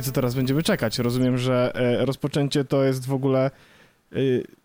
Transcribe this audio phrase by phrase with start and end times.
[0.00, 0.98] I co teraz będziemy czekać?
[0.98, 3.50] Rozumiem, że e, rozpoczęcie to jest w ogóle.
[4.12, 4.16] E,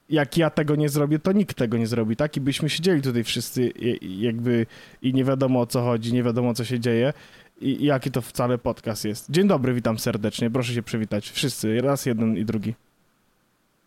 [0.09, 2.37] jak ja tego nie zrobię, to nikt tego nie zrobi, tak?
[2.37, 3.71] I byśmy siedzieli tutaj wszyscy
[4.01, 4.65] jakby
[5.01, 7.13] i nie wiadomo o co chodzi, nie wiadomo co się dzieje
[7.61, 9.31] i, i jaki to wcale podcast jest.
[9.31, 11.29] Dzień dobry, witam serdecznie, proszę się przywitać.
[11.29, 12.75] Wszyscy, raz jeden i drugi.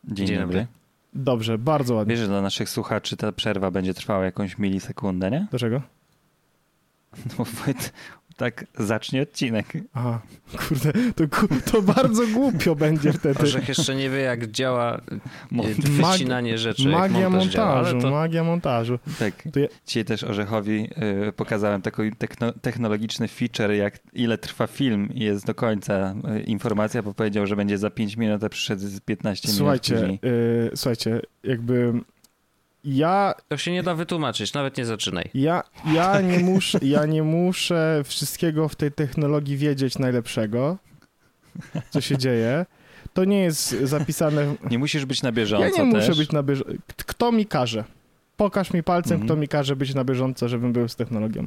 [0.05, 0.67] Dzień, Dzień dobry.
[1.15, 2.15] Dobrze, bardzo ładnie.
[2.15, 5.47] Wiesz, że dla naszych słuchaczy ta przerwa będzie trwała jakąś milisekundę, nie?
[5.51, 5.83] Dlaczego?
[7.39, 7.45] No,
[8.39, 9.67] tak zacznie odcinek.
[9.95, 10.21] Aha,
[10.59, 11.25] kurde, to,
[11.73, 13.43] to bardzo głupio będzie wtedy.
[13.43, 15.01] Orzech jeszcze nie wie, jak działa
[16.01, 16.89] wycinanie rzeczy.
[16.89, 18.11] Magia montażu, działa, to...
[18.11, 18.99] magia montażu.
[19.19, 19.69] Tak, ja...
[19.87, 20.89] dzisiaj też Orzechowi
[21.29, 22.03] y, pokazałem taki
[22.63, 27.57] technologiczny feature, jak ile trwa film i jest do końca y, informacja, bo powiedział, że
[27.57, 30.33] będzie za 5 minut, a przyszedł 15 słuchajcie, minut później.
[30.73, 31.93] Y, słuchajcie, jakby
[32.85, 33.35] ja...
[33.49, 35.31] To się nie da wytłumaczyć, nawet nie zaczynaj.
[35.35, 35.63] Ja,
[35.95, 40.77] ja, nie, muszę, ja nie muszę wszystkiego w tej technologii wiedzieć najlepszego,
[41.91, 42.67] co się dzieje.
[43.13, 44.55] To nie jest zapisane...
[44.71, 46.09] Nie musisz być na bieżąco Ja nie też.
[46.09, 46.73] muszę być na bieżąco.
[46.97, 47.85] Kto mi każe?
[48.37, 49.29] Pokaż mi palcem, mhm.
[49.29, 51.47] kto mi każe być na bieżąco, żebym był z technologią.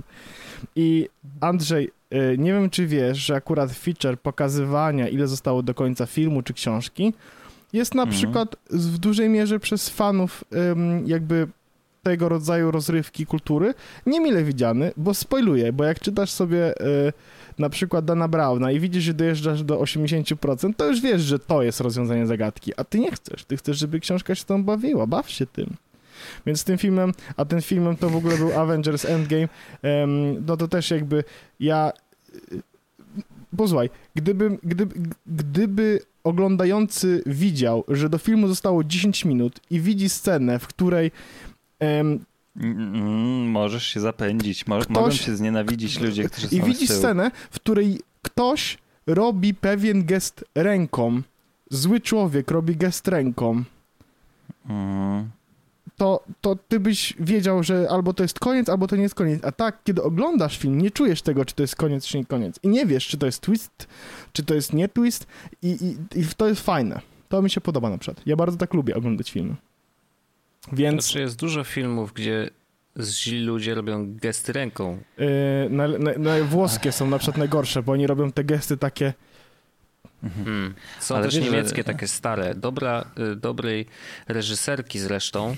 [0.76, 1.10] I
[1.42, 6.42] Andrzej, y, nie wiem, czy wiesz, że akurat feature pokazywania, ile zostało do końca filmu
[6.42, 7.14] czy książki,
[7.74, 8.18] jest na mhm.
[8.18, 10.44] przykład w dużej mierze przez fanów
[11.06, 11.48] jakby
[12.04, 13.74] tego rodzaju rozrywki kultury
[14.06, 17.14] niemile widziany, bo spoiluje, bo jak czytasz sobie y,
[17.60, 21.64] na przykład Dana Browna i widzisz, że dojeżdżasz do 80%, to już wiesz, że to
[21.64, 23.46] jest rozwiązanie zagadki, a ty nie chcesz.
[23.46, 25.76] Ty chcesz, żeby książka się tam bawiła, baw się tym.
[26.46, 29.48] Więc tym filmem, a ten filmem to w ogóle był Avengers Endgame,
[30.48, 31.24] no to też jakby
[31.60, 31.92] ja...
[33.58, 34.96] Posłuchaj, gdyby, gdyby,
[35.26, 41.12] gdyby oglądający widział, że do filmu zostało 10 minut i widzi scenę, w której
[41.80, 42.26] mm,
[43.50, 47.56] możesz się zapędzić, Mo ktoś, mogą się znienawidzić ludzie, którzy są I widzi scenę, w
[47.56, 48.78] której ktoś
[49.08, 51.22] robi pewien gest ręką,
[51.70, 53.64] zły człowiek robi gest ręką.
[54.70, 55.30] Mm
[56.02, 59.46] to, to ty byś wiedział, że albo to jest koniec, albo to nie jest koniec.
[59.46, 62.60] A tak, kiedy oglądasz film, nie czujesz tego, czy to jest koniec, czy nie koniec.
[62.64, 63.88] I nie wiesz, czy to jest twist,
[64.34, 65.28] czy to jest nie twist.
[65.62, 67.02] I, i, i to jest fajne.
[67.30, 68.22] To mi się podoba na przykład.
[68.26, 69.56] Ja bardzo tak lubię oglądać filmy.
[70.74, 71.04] Więc...
[71.04, 72.50] Znaczy jest dużo filmów, gdzie
[73.00, 74.98] źli ludzie robią gesty ręką.
[75.18, 75.28] Yy,
[75.70, 79.14] na, na, na, włoskie są na przykład najgorsze, bo oni robią te gesty takie.
[80.22, 80.74] Hmm.
[81.00, 81.84] Są Ale też wiesz, niemieckie że...
[81.84, 83.86] takie stare, dobra, y, dobrej
[84.28, 85.56] reżyserki zresztą.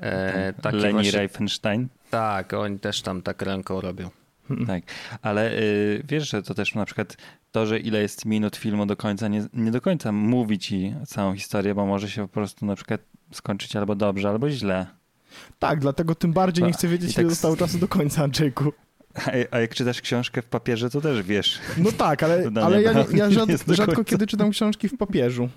[0.00, 1.12] E, Leni właśnie...
[1.12, 1.88] Reifenstein.
[2.10, 4.10] Tak, oni też tam tak ręką robią.
[4.66, 4.82] Tak,
[5.22, 7.16] ale y, wiesz, że to też na przykład
[7.52, 11.34] to, że ile jest minut filmu do końca, nie, nie do końca mówi ci całą
[11.34, 13.00] historię, bo może się po prostu na przykład
[13.32, 14.86] skończyć albo dobrze, albo źle.
[15.58, 17.22] Tak, dlatego tym bardziej nie chcę wiedzieć, tak...
[17.22, 18.72] ile zostało czasu do końca, Andrzejku.
[19.50, 21.60] A, jak czytasz książkę w papierze, to też wiesz.
[21.78, 25.48] No tak, ale, ale ja, ja rzad, rzadko kiedy czytam książki w papieżu.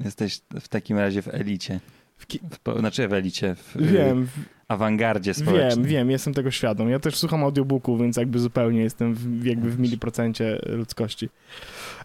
[0.00, 1.80] Jesteś w takim razie w elicie.
[2.18, 2.40] W ki...
[2.64, 4.30] w, znaczy w elicie, w wiem, w
[4.68, 5.84] awangardzie społecznej.
[5.84, 6.90] Wiem, wiem, jestem tego świadom.
[6.90, 11.28] Ja też słucham audiobooku, więc jakby zupełnie jestem w, jakby w miliprocencie ludzkości.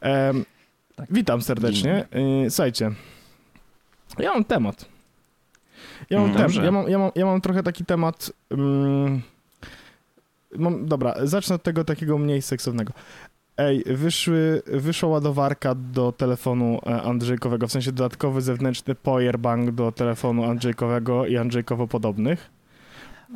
[0.02, 0.46] Um,
[0.96, 1.08] tak.
[1.12, 2.06] Witam serdecznie.
[2.46, 2.92] Y, słuchajcie,
[4.20, 4.86] ja mam temat.
[6.10, 8.32] Ja mam, tem ja mam, ja mam, ja mam trochę taki temat...
[8.50, 9.22] Um,
[10.82, 12.94] dobra, zacznę od tego takiego mniej seksownego.
[13.58, 20.44] Ej, wyszły, wyszła ładowarka do telefonu e, Andrzejkowego, w sensie dodatkowy zewnętrzny powerbank do telefonu
[20.44, 22.57] Andrzejkowego i Andrzejkowo podobnych.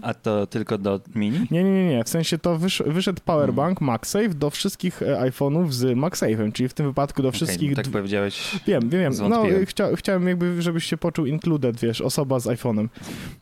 [0.01, 1.47] A to tylko do mini?
[1.51, 2.03] Nie, nie, nie, nie.
[2.03, 3.93] W sensie to wysz, wyszedł powerbank hmm.
[3.93, 7.69] MagSafe do wszystkich e, iPhone'ów z MagSafe'em, czyli w tym wypadku do okay, wszystkich...
[7.69, 8.59] No tak powiedziałeś.
[8.67, 9.29] Wiem, wiem, wiem.
[9.29, 12.87] No, chcia, chciałem jakby, żebyś się poczuł included, wiesz, osoba z iPhone'em.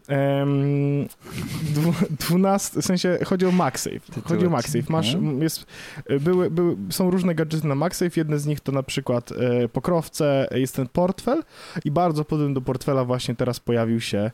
[0.10, 1.08] Um,
[2.20, 4.00] 12, w sensie chodzi o MagSafe.
[4.24, 4.84] Chodzi o MagSafe.
[4.90, 5.42] Masz, mhm.
[5.42, 5.66] jest,
[6.22, 8.12] były, były, są różne gadżety na MagSafe.
[8.16, 11.44] Jedne z nich to na przykład e, pokrowce, jest ten portfel
[11.86, 14.32] i bardzo podobny do portfela właśnie teraz pojawił się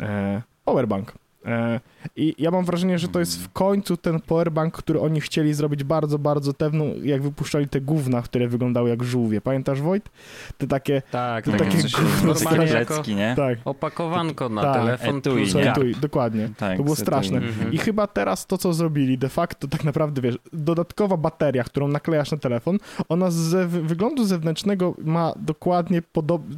[0.00, 1.12] e, powerbank.
[1.44, 1.80] E,
[2.16, 5.84] I ja mam wrażenie, że to jest w końcu ten powerbank, który oni chcieli zrobić
[5.84, 9.40] bardzo, bardzo tewno, jak wypuszczali te gówna, które wyglądały jak żółwie.
[9.40, 10.10] Pamiętasz, Wojt?
[10.58, 11.02] Te takie...
[11.10, 11.78] Tak, te takie
[12.24, 13.34] normalnie jako nie?
[13.36, 13.58] Tak.
[13.64, 14.74] opakowanko na tak.
[14.74, 15.16] telefon.
[15.16, 16.48] Etui, plus etui, dokładnie.
[16.56, 17.38] Tak, to było straszne.
[17.38, 17.72] Mhm.
[17.72, 22.30] I chyba teraz to, co zrobili, de facto tak naprawdę, wiesz, dodatkowa bateria, którą naklejasz
[22.30, 26.02] na telefon, ona z wyglądu zewnętrznego ma dokładnie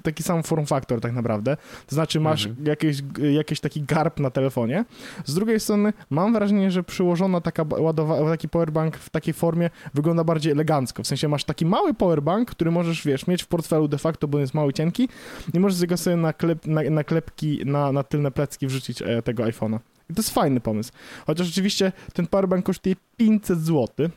[0.03, 1.56] taki sam form factor tak naprawdę.
[1.87, 2.67] To znaczy masz mhm.
[2.67, 3.03] jakieś,
[3.33, 4.85] jakiś taki garb na telefonie,
[5.32, 10.25] z drugiej strony mam wrażenie, że przyłożona taka ładowa, taki powerbank w takiej formie wygląda
[10.25, 11.02] bardziej elegancko.
[11.02, 14.38] W sensie masz taki mały powerbank, który możesz, wiesz, mieć w portfelu de facto, bo
[14.38, 15.08] jest mały, cienki
[15.55, 19.02] i możesz z niego sobie na, klep, na, na klepki, na, na tylne plecki wrzucić
[19.02, 19.79] e, tego iPhone'a.
[20.11, 20.93] I to jest fajny pomysł.
[21.26, 24.08] Chociaż oczywiście ten powerbank kosztuje 500 zł.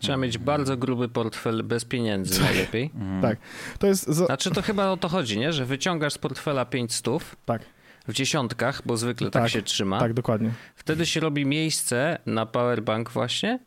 [0.00, 2.90] Trzeba mieć bardzo gruby portfel bez pieniędzy najlepiej.
[3.22, 3.38] Tak.
[3.78, 4.06] To jest...
[4.06, 4.26] Za...
[4.26, 5.52] Znaczy to chyba o to chodzi, nie?
[5.52, 7.06] Że wyciągasz z portfela 500
[7.44, 7.62] tak.
[8.08, 10.00] W dziesiątkach, bo zwykle tak, tak się trzyma.
[10.00, 10.50] Tak, dokładnie.
[10.74, 13.58] Wtedy się robi miejsce na powerbank właśnie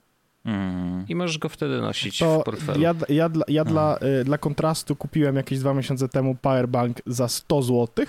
[0.46, 1.06] Mm.
[1.10, 2.82] I możesz go wtedy nosić to w portfelu.
[2.82, 7.28] Ja, ja, dla, ja dla, y, dla kontrastu kupiłem jakieś dwa miesiące temu powerbank za
[7.28, 8.06] 100 zł,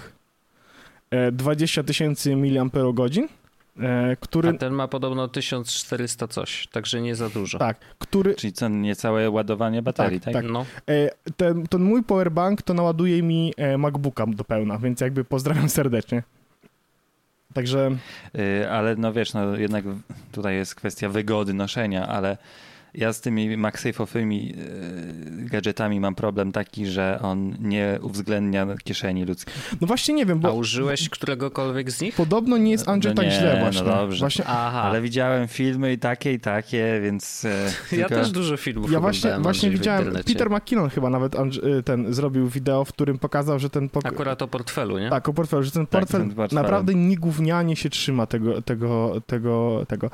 [1.33, 2.73] 20 tysięcy mAh,
[4.21, 4.49] który...
[4.49, 7.59] A ten ma podobno 1400 coś, także nie za dużo.
[7.59, 8.35] Tak, który...
[8.35, 10.35] Czyli co, niecałe ładowanie baterii, tak?
[10.35, 10.53] Tak, tak.
[10.53, 10.67] No.
[10.89, 15.69] E, ten, ten mój powerbank to naładuje mi e, MacBooka do pełna, więc jakby pozdrawiam
[15.69, 16.23] serdecznie.
[17.55, 17.91] Także...
[18.71, 19.85] Ale no wiesz, no jednak
[20.33, 22.37] tutaj jest kwestia wygody noszenia, ale
[22.95, 24.55] ja z tymi MagSafe'owymi
[25.47, 29.55] y, gadżetami mam problem taki, że on nie uwzględnia kieszeni ludzkiej.
[29.81, 30.49] No właśnie nie wiem, bo...
[30.49, 32.15] A użyłeś któregokolwiek z nich?
[32.15, 33.83] Podobno nie jest Andrzej no tak źle właśnie.
[33.83, 34.45] No dobrze, właśnie...
[34.49, 34.83] Aha.
[34.83, 37.45] ale widziałem filmy i takie i takie, więc...
[37.45, 41.35] E, ja też dużo filmów Ja właśnie, właśnie widziałem, Peter McKinnon chyba nawet
[41.79, 43.89] y, ten zrobił wideo, w którym pokazał, że ten...
[43.89, 44.07] Pok...
[44.07, 45.11] Akurat o portfelu, nie?
[45.11, 49.85] Tak, o portfelu, że ten tak, portfel tak, naprawdę niegównianie się trzyma tego, tego, tego,
[49.89, 50.11] tego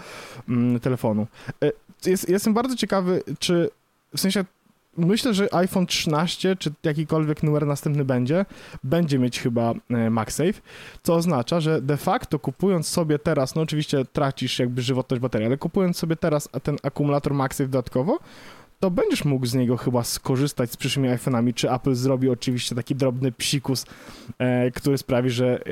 [0.49, 1.27] mm, telefonu.
[2.07, 3.71] Jest, jestem bardzo ciekawy, czy
[4.17, 4.45] w sensie
[4.99, 8.45] myślę, że iPhone 13, czy jakikolwiek numer następny będzie,
[8.85, 10.61] będzie mieć chyba e, MagSafe,
[11.03, 15.57] co oznacza, że de facto kupując sobie teraz, no oczywiście tracisz jakby żywotność baterii, ale
[15.57, 18.19] kupując sobie teraz ten akumulator MagSafe dodatkowo,
[18.81, 22.95] to będziesz mógł z niego chyba skorzystać z przyszłymi iPhone'ami, czy Apple zrobi oczywiście taki
[22.95, 23.87] drobny psikus,
[24.39, 25.71] e, który sprawi, że e,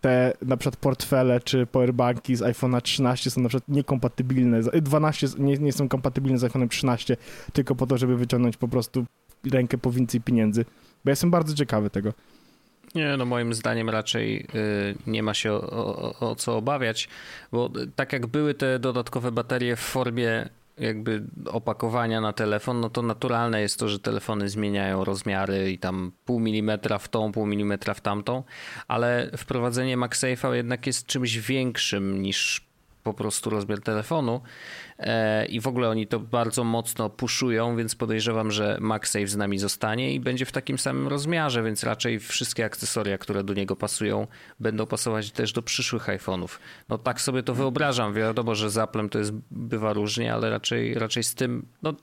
[0.00, 5.56] te na przykład portfele czy powerbanki z iPhone'a 13 są na przykład niekompatybilne, 12 nie,
[5.56, 7.16] nie są kompatybilne z iPhone'em 13
[7.52, 9.04] tylko po to, żeby wyciągnąć po prostu
[9.52, 10.64] rękę po więcej pieniędzy,
[11.04, 12.12] bo ja jestem bardzo ciekawy tego.
[12.94, 17.08] Nie, no moim zdaniem raczej y, nie ma się o, o, o, co obawiać,
[17.52, 20.48] bo tak jak były te dodatkowe baterie w formie
[20.80, 26.12] jakby opakowania na telefon, no to naturalne jest to, że telefony zmieniają rozmiary i tam
[26.24, 28.42] pół milimetra w tą, pół milimetra w tamtą,
[28.88, 32.69] ale wprowadzenie MagSafe'a jednak jest czymś większym niż
[33.02, 34.40] po prostu rozmiar telefonu
[34.98, 39.58] e, i w ogóle oni to bardzo mocno puszują, więc podejrzewam, że MagSafe z nami
[39.58, 44.26] zostanie i będzie w takim samym rozmiarze, więc raczej wszystkie akcesoria, które do niego pasują,
[44.60, 46.58] będą pasować też do przyszłych iPhone'ów.
[46.88, 48.14] No tak sobie to wyobrażam.
[48.14, 51.94] Wiadomo, że z to jest bywa różnie, ale raczej, raczej z tym, no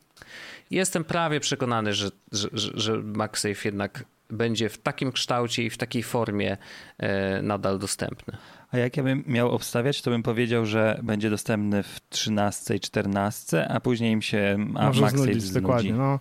[0.71, 6.03] jestem prawie przekonany, że, że, że MagSafe jednak będzie w takim kształcie i w takiej
[6.03, 6.57] formie
[6.97, 8.37] e, nadal dostępny.
[8.71, 12.79] A jak ja bym miał obstawiać, to bym powiedział, że będzie dostępny w 13 i
[12.79, 15.93] 14, a później im się a może MagSafe znudzić, dokładnie.
[15.93, 16.19] No,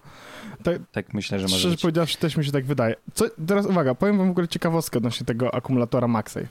[0.62, 1.82] tak, tak myślę, że może Szczerze być.
[1.82, 2.94] powiedziawszy, też mi się tak wydaje.
[3.14, 6.46] Co, teraz uwaga, powiem wam w ogóle ciekawostkę odnośnie tego akumulatora MagSafe.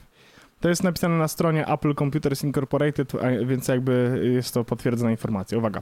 [0.60, 3.14] To jest napisane na stronie Apple Computers Incorporated,
[3.46, 5.58] więc jakby jest to potwierdzona informacja.
[5.58, 5.82] Uwaga.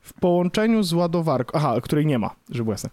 [0.00, 2.90] W połączeniu z ładowarką, aha, której nie ma, żeby jasne.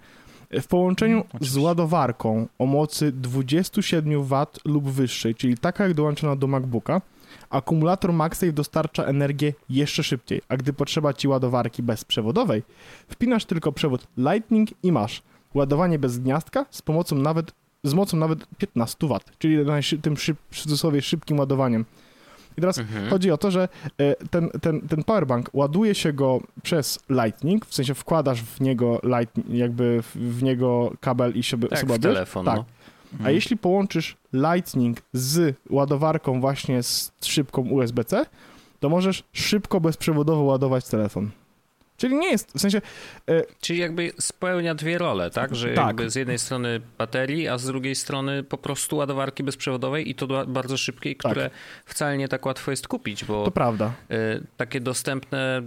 [0.51, 6.36] W połączeniu no, z ładowarką o mocy 27 W lub wyższej, czyli taka jak dołączona
[6.36, 7.01] do MacBooka,
[7.50, 12.63] akumulator MagSafe dostarcza energię jeszcze szybciej, a gdy potrzeba Ci ładowarki bezprzewodowej,
[13.08, 15.24] wpinasz tylko przewód Lightning i masz.
[15.53, 17.51] Ładowanie bez gniazdka z pomocą nawet,
[17.84, 19.58] z mocą nawet 15 W, czyli
[20.01, 21.86] tym szyb, w cudzysłowie szybkim ładowaniem
[22.58, 23.10] i teraz mhm.
[23.10, 27.74] chodzi o to, że e, ten, ten, ten powerbank ładuje się go przez Lightning, w
[27.74, 32.55] sensie wkładasz w niego light, jakby w niego kabel i sobie, tak, sobie telefon, tak.
[32.55, 32.65] No.
[33.13, 33.27] Mhm.
[33.27, 38.25] A jeśli połączysz Lightning z ładowarką właśnie z szybką USB-C,
[38.79, 41.29] to możesz szybko bezprzewodowo ładować telefon.
[42.01, 42.81] Czyli nie jest, w sensie...
[43.29, 43.43] E...
[43.60, 45.55] Czyli jakby spełnia dwie role, tak?
[45.55, 45.88] Że tak.
[45.88, 50.46] jakby z jednej strony baterii, a z drugiej strony po prostu ładowarki bezprzewodowej i to
[50.48, 51.31] bardzo szybkiej, tak.
[51.31, 51.50] które
[51.86, 53.46] wcale nie tak łatwo jest kupić, bo...
[53.46, 53.91] To prawda.
[54.10, 55.62] E, takie dostępne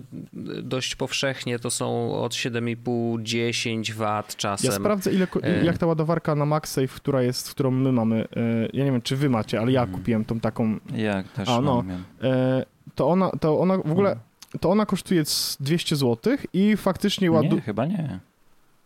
[0.62, 4.70] dość powszechnie to są od 7,5-10 W czasem.
[4.70, 5.64] Ja sprawdzę, ile, e...
[5.64, 9.16] jak ta ładowarka na MagSafe, która jest, którą my mamy, e, ja nie wiem, czy
[9.16, 9.96] wy macie, ale ja hmm.
[9.96, 10.78] kupiłem tą taką...
[10.94, 12.04] Ja też a, no, mam.
[12.22, 12.64] E,
[12.94, 14.08] to ona, to ona w ogóle...
[14.08, 15.25] Hmm to ona kosztuje
[15.61, 17.54] 200 zł i faktycznie ładuje...
[17.54, 18.20] Nie, chyba nie.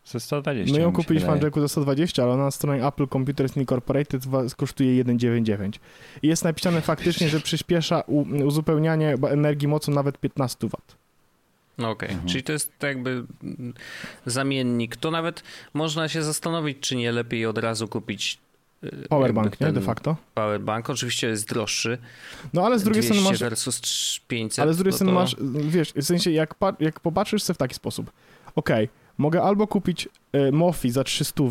[0.05, 0.77] Za 120.
[0.77, 4.23] My ją kupiliśmy w Andrzejku za 120, ale na stronie Apple Computers Incorporated
[4.57, 5.73] kosztuje 1,99.
[6.23, 8.03] I jest napisane faktycznie, że przyspiesza
[8.47, 10.73] uzupełnianie energii mocą nawet 15 W.
[10.73, 12.09] Okej, okay.
[12.09, 12.29] mhm.
[12.29, 13.25] czyli to jest jakby
[14.27, 14.97] zamiennik.
[14.97, 15.43] To nawet
[15.75, 18.39] można się zastanowić, czy nie lepiej od razu kupić
[19.09, 19.73] Powerbank, nie?
[19.73, 20.17] De facto.
[20.35, 21.99] Powerbank oczywiście jest droższy.
[22.53, 23.39] No ale z drugiej strony masz...
[23.39, 23.81] versus
[24.29, 24.59] 500.
[24.63, 25.19] Ale z drugiej no strony to...
[25.19, 25.37] masz,
[25.69, 28.11] wiesz, w sensie jak, jak popatrzysz sobie w taki sposób,
[28.55, 31.45] okej, okay, mogę albo kupić y, Mofi za 300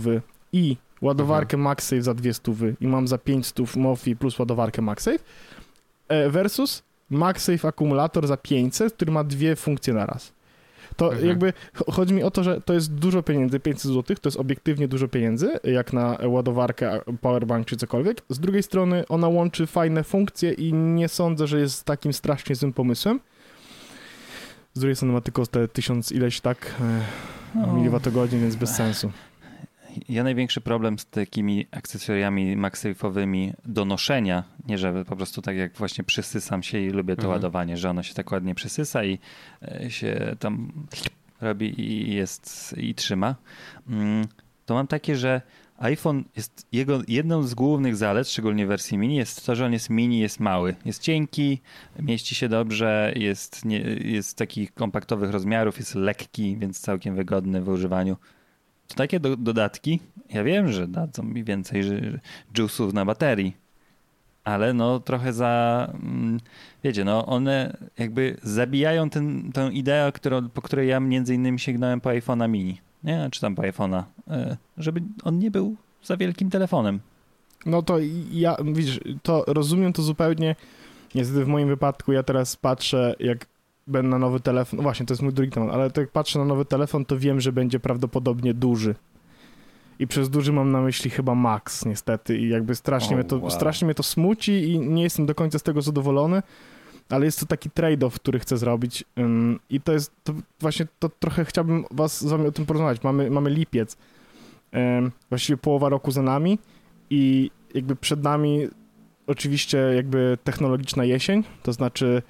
[0.53, 1.61] i ładowarkę mhm.
[1.61, 5.19] MagSafe za 200 i mam za 500 Mofi plus ładowarkę MagSafe
[6.11, 10.36] y, versus MagSafe akumulator za 500, który ma dwie funkcje na raz
[10.97, 11.27] To Mhm.
[11.27, 14.39] jakby ch- chodzi mi o to, że to jest dużo pieniędzy, 500 zł, to jest
[14.39, 18.21] obiektywnie dużo pieniędzy, jak na ładowarkę, powerbank czy cokolwiek.
[18.29, 22.73] Z drugiej strony ona łączy fajne funkcje i nie sądzę, że jest takim strasznie złym
[22.73, 23.19] pomysłem.
[24.73, 27.01] Z drugiej strony ma tylko te tysiąc ileś tak e,
[27.55, 27.73] No.
[27.73, 29.11] miliwatogodzin, więc bez sensu.
[30.09, 35.77] Ja największy problem z takimi akcesoriami MagSafe'owymi do noszenia, nie że po prostu tak jak
[35.77, 37.33] właśnie przysysam się i lubię to Mhm.
[37.33, 39.19] ładowanie, że ono się tak ładnie przysysa i
[39.61, 40.71] e, się tam
[41.41, 43.35] robi i jest i trzyma,
[43.89, 44.27] mm,
[44.65, 45.41] to mam takie, że
[45.77, 49.73] iPhone jest jego jedną z głównych zalet, szczególnie w wersji mini, jest to, że on
[49.73, 50.75] jest mini, jest mały.
[50.85, 51.61] Jest cienki,
[51.99, 57.69] mieści się dobrze, jest, nie, jest takich kompaktowych rozmiarów, jest lekki, więc całkiem wygodny w
[57.69, 58.17] używaniu.
[58.87, 61.83] To takie do, dodatki, ja wiem, że dadzą mi więcej
[62.53, 63.57] juice'ów na baterii,
[64.43, 66.39] ale no trochę za, mm,
[66.83, 72.01] wiecie, no one jakby zabijają ten, tę ideę, którą, po której ja między innymi sięgnąłem
[72.01, 73.29] po iPhone'a mini, nie?
[73.31, 76.99] Czy tam po iPhone'a, e, żeby on nie był za wielkim telefonem.
[77.65, 77.97] No to
[78.31, 80.55] ja, widzisz, to rozumiem to zupełnie.
[81.15, 83.45] Niestety w moim wypadku ja teraz patrzę, jak
[83.87, 86.45] będę na nowy telefon, no właśnie, to jest mój drugi temat, ale jak patrzę na
[86.45, 88.95] nowy telefon, to wiem, że będzie prawdopodobnie duży.
[89.99, 92.37] I przez duży mam na myśli chyba Max, niestety.
[92.37, 93.51] I jakby strasznie, O, mnie, to, wow.
[93.51, 96.43] strasznie mnie to smuci i nie jestem do końca z tego zadowolony,
[97.09, 99.03] ale jest to taki trade-off, który chcę zrobić.
[99.19, 103.03] Ym, I to jest to właśnie to trochę chciałbym was z wami o tym porozmawiać.
[103.03, 103.97] Mamy, mamy lipiec.
[104.97, 106.59] Ym, właściwie połowa roku za nami
[107.09, 108.67] i jakby przed nami
[109.27, 112.21] oczywiście jakby technologiczna jesień, to znaczy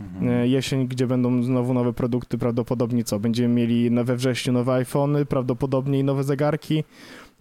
[0.00, 0.28] Mhm.
[0.28, 3.20] e, jesień, gdzie będą znowu nowe produkty, prawdopodobnie co?
[3.20, 6.84] Będziemy mieli we wrześniu nowe iPhony, prawdopodobnie i nowe zegarki.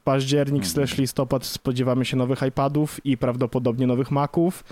[0.04, 0.72] Październik Mhm.
[0.74, 4.64] slash listopad spodziewamy się nowych iPadów i prawdopodobnie nowych Maców.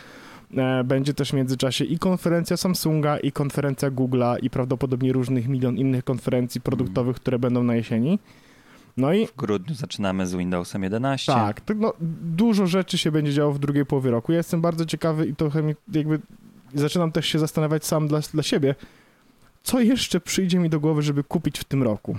[0.57, 5.77] E, Będzie też w międzyczasie i konferencja Samsunga, i konferencja Google'a, i prawdopodobnie różnych milion
[5.77, 8.19] innych konferencji produktowych, które będą na jesieni.
[8.97, 11.33] No i W grudniu zaczynamy z Windowsem 11.
[11.33, 14.31] tak, no, dużo rzeczy się będzie działo w drugiej połowie roku.
[14.31, 16.19] Ja jestem bardzo ciekawy i trochę mi jakby
[16.75, 18.75] zaczynam też się zastanawiać sam dla, dla siebie,
[19.63, 22.17] co jeszcze przyjdzie mi do głowy, żeby kupić w tym roku.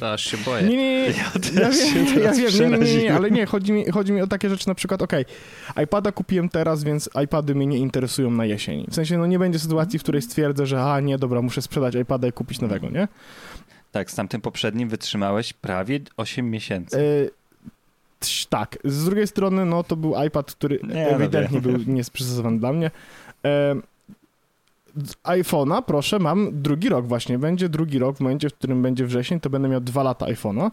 [0.00, 0.62] To aż się Nie, boję.
[0.62, 1.06] nie, nie.
[1.06, 1.12] Ja
[1.54, 4.12] Ja też się wiem, ja wiem, nie, nie, nie, nie, ale nie, chodzi mi, chodzi
[4.12, 5.24] mi o takie rzeczy na przykład, okej,
[5.84, 8.86] iPada kupiłem teraz, więc iPady mnie nie interesują na jesień.
[8.90, 11.94] W sensie, no nie będzie sytuacji, w której stwierdzę, że a nie, dobra, muszę sprzedać
[11.94, 13.08] iPada i kupić nowego, nie?
[13.92, 16.98] Tak, z tamtym poprzednim wytrzymałeś prawie 8 miesięcy.
[16.98, 17.02] E,
[18.22, 21.72] tś, tak, z drugiej strony, no to był iPad, który Nie, no ewidentnie wiem.
[21.84, 22.90] był niesprzystosowany dla mnie.
[23.44, 23.74] E,
[25.24, 27.38] iPhone'a, proszę, mam drugi rok właśnie.
[27.38, 30.70] Będzie drugi rok, w momencie, w którym będzie wrzesień, to będę miał dwa lata iPhone'a.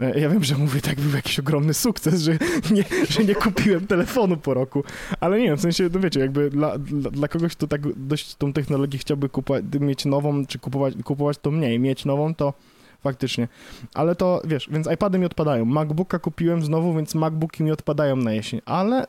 [0.00, 2.32] E, Ja wiem, że mówię, tak był jakiś ogromny sukces, że
[2.70, 4.84] nie, że nie kupiłem telefonu po roku,
[5.20, 8.34] ale nie wiem, w sensie, no wiecie, jakby dla, dla, dla kogoś, kto tak dość
[8.34, 12.52] tą technologię chciałby kupować, mieć nową, czy kupować, kupować to mniej, mieć nową, to
[13.00, 13.48] faktycznie.
[13.94, 15.64] Ale to, wiesz, więc iPady mi odpadają.
[15.64, 19.06] MacBooka kupiłem znowu, więc MacBooki mi odpadają na jesień, ale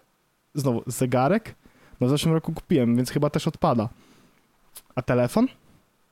[0.54, 1.56] znowu, zegarek?
[2.02, 3.90] No w zeszłym roku kupiłem, więc chyba też odpada.
[4.96, 5.48] A telefon?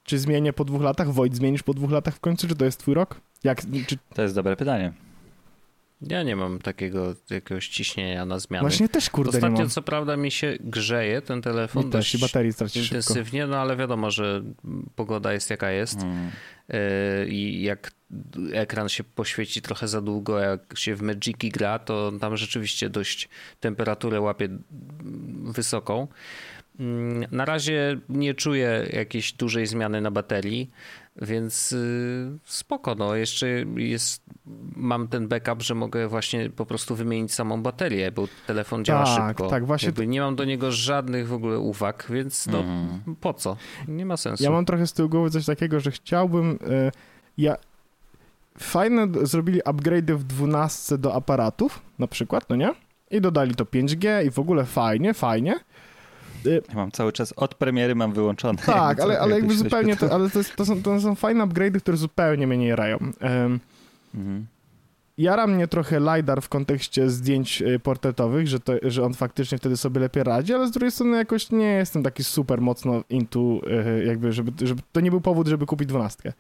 [0.04, 1.12] Czy zmienię po dwóch latach?
[1.12, 2.48] Wojt, zmienisz po dwóch latach w końcu?
[2.48, 3.22] Czy to jest twój rok?
[3.44, 3.98] Jak, czy...
[4.14, 4.94] To jest dobre pytanie.
[6.02, 8.62] Ja nie mam takiego jakiegoś ciśnienia na zmiany.
[8.62, 9.70] Właśnie też, kurde, nie Ostatnio mam.
[9.70, 12.96] co prawda mi się grzeje ten telefon Mi też dość baterii straci szybko.
[12.98, 14.44] intensywnie, no ale wiadomo, że
[14.96, 16.32] pogoda jest jaka jest Mm.
[16.70, 17.92] Yy, i jak
[18.54, 23.30] ekran się poświeci trochę za długo, jak się w Magiki gra, to tam rzeczywiście dość
[23.60, 24.50] temperaturę łapie
[25.44, 26.08] wysoką.
[26.80, 30.72] Mm, Na razie nie czuję jakiejś dużej zmiany na baterii,
[31.22, 32.96] więc yy, spoko.
[32.96, 34.24] No, jeszcze jest,
[34.76, 39.28] mam ten backup, że mogę właśnie po prostu wymienić samą baterię, bo telefon działa Tak,
[39.28, 39.48] szybko.
[39.50, 43.16] tak, właśnie Jakby nie mam do niego żadnych w ogóle uwag, więc no Mhm.
[43.16, 43.58] po co?
[43.88, 44.44] Nie ma sensu.
[44.44, 46.52] Ja mam trochę z tyłu głowy coś takiego, że chciałbym.
[46.52, 46.92] y,
[47.38, 47.56] ja.
[48.60, 52.74] Fajne zrobili upgrade'y w 12 do aparatów, na przykład, no nie?
[53.12, 55.60] I dodali to 5G i w ogóle fajnie, fajnie.
[56.46, 58.60] Ja mam cały czas od premiery mam wyłączone.
[58.66, 61.80] Tak, ale, ale jakby zupełnie, to, ale to, jest, to, są, to są fajne upgrade'y,
[61.80, 62.98] które zupełnie mnie nie jarają.
[63.22, 63.60] Um,
[64.16, 64.46] Mhm.
[65.18, 69.78] jara mnie trochę LiDAR w kontekście zdjęć y, portretowych, że, to, że on faktycznie wtedy
[69.78, 73.40] sobie lepiej radzi, ale z drugiej strony jakoś nie jestem taki super mocno into,
[74.00, 76.34] y, jakby, żeby, żeby to nie był powód, żeby kupić dwunastkę.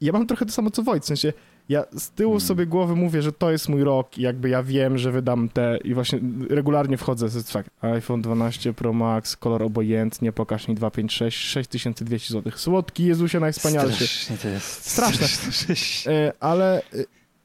[0.00, 1.32] Ja mam trochę to samo co Wojt, w sensie
[1.68, 2.46] ja z tyłu Hmm.
[2.46, 5.78] sobie głowy mówię, że to jest mój rok i jakby ja wiem, że wydam te
[5.84, 11.38] i właśnie regularnie wchodzę, jest tak, iPhone 12 Pro Max, kolor obojętnie, pokaż mi 256,
[11.38, 12.52] 6200 zł.
[12.56, 14.06] Słodki Jezusie najwspanialszy.
[14.06, 14.90] Strasznie to jest.
[14.90, 15.26] Straszne.
[16.06, 16.82] E, ale, e,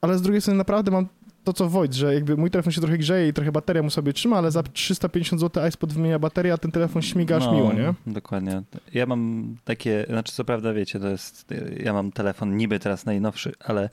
[0.01, 1.07] ale z drugiej strony naprawdę mam
[1.43, 4.13] to, co Wojt, że jakby mój telefon się trochę grzeje i trochę bateria mu sobie
[4.13, 7.73] trzyma, ale za 350 zł iSpot wymienia baterię, a ten telefon śmiga aż No, miło,
[7.73, 7.93] nie?
[8.07, 8.61] Dokładnie.
[8.93, 11.45] Ja mam takie, znaczy co prawda wiecie, to jest,
[11.83, 13.89] ja mam telefon niby teraz najnowszy, ale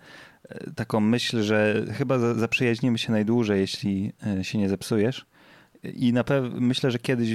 [0.49, 5.27] e, taką myśl, że chyba za- zaprzyjaźnimy się najdłużej, jeśli e, się nie zepsujesz.
[5.95, 7.29] I na pewno myślę, że kiedyś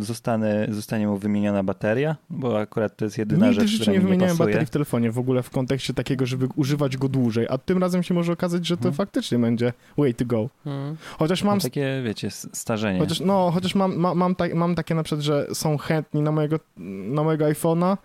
[0.00, 3.92] zostanę, zostanie mu wymieniona bateria, bo akurat to jest jedyna Nigdy w rzecz, życiu która
[3.92, 7.08] nie mi nie wymieniałem baterii w telefonie w ogóle w kontekście takiego, żeby używać go
[7.08, 8.94] dłużej, a tym razem się może okazać, że to Mhm.
[8.94, 10.48] faktycznie będzie way to go.
[10.66, 10.96] Mhm.
[11.18, 12.98] Chociaż mam Mam takie, wiecie, starzenie.
[12.98, 16.32] Chociaż, no, chociaż mam, ma, mam, tak, mam takie na przykład, że są chętni na
[16.32, 16.60] mojego,
[17.08, 17.96] na mojego iPhone'a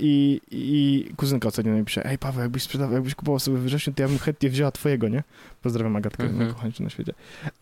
[0.00, 4.02] i, i kuzynka ostatnio mi pisze, ej Paweł, jakbyś sprzedawał, jakbyś kupował sobie wrześniu, to
[4.02, 5.22] ja bym chętnie wzięła twojego, nie?
[5.62, 6.34] Pozdrawiam Agatkę, Mhm.
[6.36, 7.12] mm najkochańszą na świecie.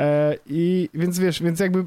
[0.00, 1.85] E, I więc wiesz, więc jakby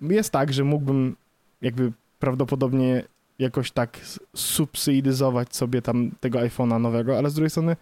[0.00, 1.16] jest tak, że mógłbym
[1.62, 3.02] jakby prawdopodobnie
[3.38, 7.76] jakoś tak s- subsydyzować sobie tam tego iPhone'a nowego, ale z drugiej strony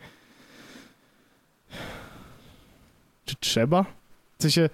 [3.25, 3.83] czy trzeba?
[4.39, 4.71] W sensie,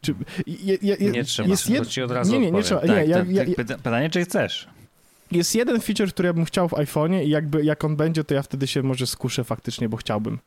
[0.00, 0.14] czy,
[0.46, 2.80] je, je, je, Nie trzeba, jest to ci od razu Nie, nie, nie trzeba.
[2.80, 4.68] Nie, tak, ja, to- ja, pyta- pytanie, czy chcesz?
[5.32, 8.34] Jest jeden feature, który ja bym chciał w iPhone'ie i jakby jak on będzie, to
[8.34, 10.38] ja wtedy się może skuszę faktycznie, bo chciałbym.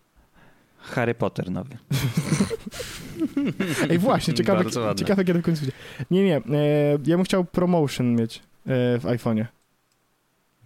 [0.78, 1.78] Harry Potter nowy.
[3.90, 5.76] Ej, właśnie, ciekawe, ciekawe kiedy w końcu będzie.
[6.12, 6.42] Nie, nie, e,
[7.06, 8.42] ja bym chciał promotion mieć e,
[9.00, 9.46] w iPhone'ie.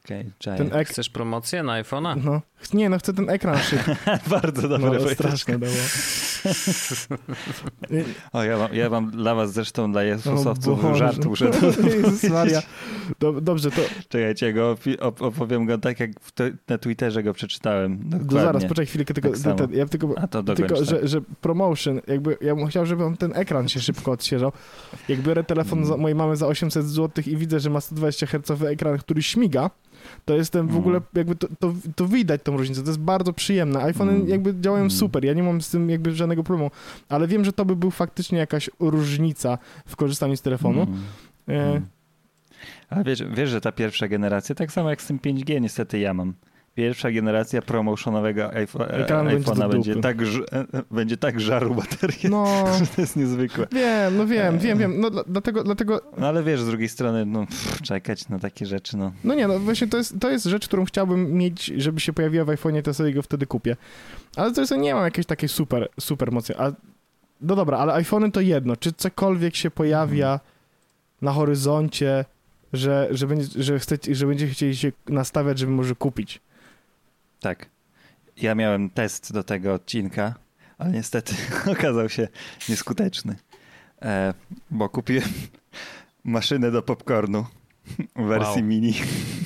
[0.05, 0.89] Okej, okay, Ten ek...
[0.89, 2.23] Chcesz promocję na iPhone'a?
[2.23, 2.41] No,
[2.73, 3.91] nie, no chcę ten ekran szybko.
[4.41, 5.71] Bardzo dobre No, straszne było.
[8.33, 10.97] O, ja mam, ja mam dla was zresztą, dla Jesusowców Boże.
[10.99, 11.51] żart muszę
[11.95, 12.61] Jezus Maria.
[13.19, 14.77] Dob- Dobrze, to, Czekajcie, go
[15.19, 16.11] opowiem go tak, jak
[16.67, 17.97] na Twitterze go przeczytałem.
[17.97, 18.39] to Dokładnie.
[18.39, 20.85] zaraz, poczekaj chwilkę, tylko, Tak ten, ja tylko, A to tylko tak.
[20.85, 24.51] że, że promotion, jakby ja bym chciał, żeby on ten ekran się szybko odświeżał.
[25.09, 25.99] Jak biorę telefon Mm.
[25.99, 29.69] mojej mamy za 800 zł i widzę, że ma 120 Hz ekran, który śmiga,
[30.25, 30.79] to jestem w Mm.
[30.81, 33.83] ogóle, jakby to, to, to widać tą różnicę, to jest bardzo przyjemne.
[33.83, 34.27] iPhone Mm.
[34.29, 34.91] jakby działają Mm.
[34.91, 36.71] super, ja nie mam z tym jakby żadnego problemu,
[37.09, 40.81] ale wiem, że to by był faktycznie jakaś różnica w korzystaniu z telefonu.
[40.81, 41.01] Mm.
[41.47, 41.85] E, Mm.
[42.89, 46.13] Ale wiesz, wiesz, że ta pierwsza generacja, tak samo jak z tym 5G, niestety ja
[46.13, 46.33] mam.
[46.75, 48.65] Pierwsza generacja promotionowego będzie
[49.51, 52.45] iPhone'a będzie tak, e, e, będzie tak żarł baterię, no,
[52.95, 53.67] to jest niezwykłe.
[53.71, 54.57] wiem, no wiem, E.
[54.57, 58.29] wiem, wiem, no dla- dlatego, dlatego No ale wiesz, z drugiej strony, no pff, czekać
[58.29, 59.11] na takie rzeczy, no.
[59.23, 62.45] No nie, no właśnie to jest, to jest rzecz, którą chciałbym mieć, żeby się pojawiła
[62.45, 63.75] w iPhone'ie, to sobie go wtedy kupię.
[64.35, 66.57] Ale to jest, nie mam jakiejś takiej super, super mocy.
[66.57, 66.71] A,
[67.41, 68.75] no dobra, ale iPhony to jedno.
[68.75, 70.39] Czy cokolwiek się pojawia Mhm.
[71.21, 72.25] na horyzoncie,
[72.73, 76.41] że, że, będzie, że, chcecie, że będziecie chcieli się nastawiać, żeby może kupić?
[77.39, 77.69] Tak.
[78.37, 80.35] Ja miałem test do tego odcinka,
[80.77, 81.35] ale niestety
[81.71, 82.27] okazał się
[82.69, 83.35] nieskuteczny,
[84.01, 84.33] e,
[84.71, 85.29] bo kupiłem
[86.23, 87.45] maszynę do popcornu
[88.15, 88.63] w wersji Wow.
[88.63, 88.93] mini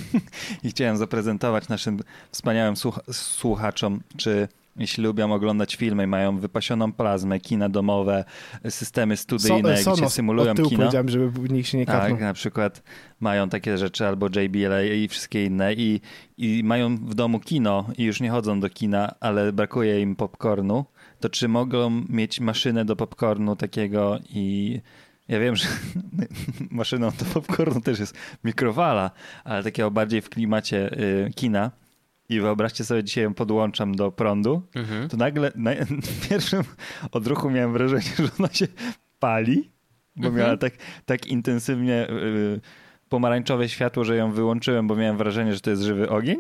[0.64, 2.00] i chciałem zaprezentować naszym
[2.32, 4.48] wspaniałym słuch- słuchaczom, czy
[4.80, 8.24] jeśli lubią oglądać filmy, mają wypasioną plazmę, kina domowe,
[8.70, 10.80] systemy studyjne, So- gdzie symulują od tyłu kino.
[10.80, 12.12] powiedziałem, żeby nikt się nie kapnął.
[12.12, 12.84] Tak, na przykład
[13.20, 16.02] mają takie rzeczy albo JBL i wszystkie inne i,
[16.38, 20.86] i mają w domu kino i już nie chodzą do kina, ale brakuje im popcornu,
[21.20, 24.80] to czy mogą mieć maszynę do popcornu takiego i
[25.28, 25.68] ja wiem, że
[26.72, 29.12] maszyną do popcornu też jest mikrowala,
[29.44, 31.72] ale takiego bardziej w klimacie y, kina
[32.30, 35.10] i wyobraźcie sobie, dzisiaj ją podłączam do prądu, Mhm.
[35.10, 36.64] to nagle na, w pierwszym
[37.12, 38.68] odruchu miałem wrażenie, że ona się
[39.20, 39.72] pali,
[40.16, 40.36] bo Mhm.
[40.46, 40.74] miała tak,
[41.06, 42.62] tak intensywnie y,
[43.10, 46.38] pomarańczowe światło, że ją wyłączyłem, bo miałem wrażenie, że to jest żywy ogień.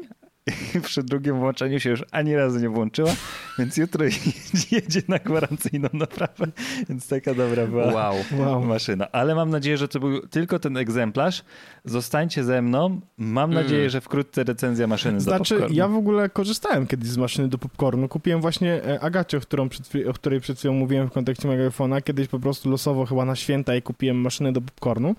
[0.75, 3.11] I przy drugim włączeniu się już ani razu nie włączyła,
[3.59, 4.05] więc jutro
[4.71, 6.45] jedzie na gwarancyjną naprawę,
[6.89, 8.15] więc taka dobra była Wow.
[8.39, 8.63] Wow.
[8.65, 9.07] maszyna.
[9.11, 11.43] Ale mam nadzieję, że to był tylko ten egzemplarz.
[11.85, 13.01] Zostańcie ze mną.
[13.17, 13.63] Mam Mm.
[13.63, 15.75] nadzieję, że wkrótce recenzja maszyny do Znaczy, popcornu.
[15.77, 18.07] ja w ogóle korzystałem kiedyś z maszyny do popcornu.
[18.07, 21.69] Kupiłem właśnie e, Agacie, o, którą przed, o której przed chwilą mówiłem w kontekście mojego
[21.69, 22.01] iPhone'a.
[22.03, 25.15] Kiedyś po prostu losowo chyba na święta i kupiłem maszynę do popcornu.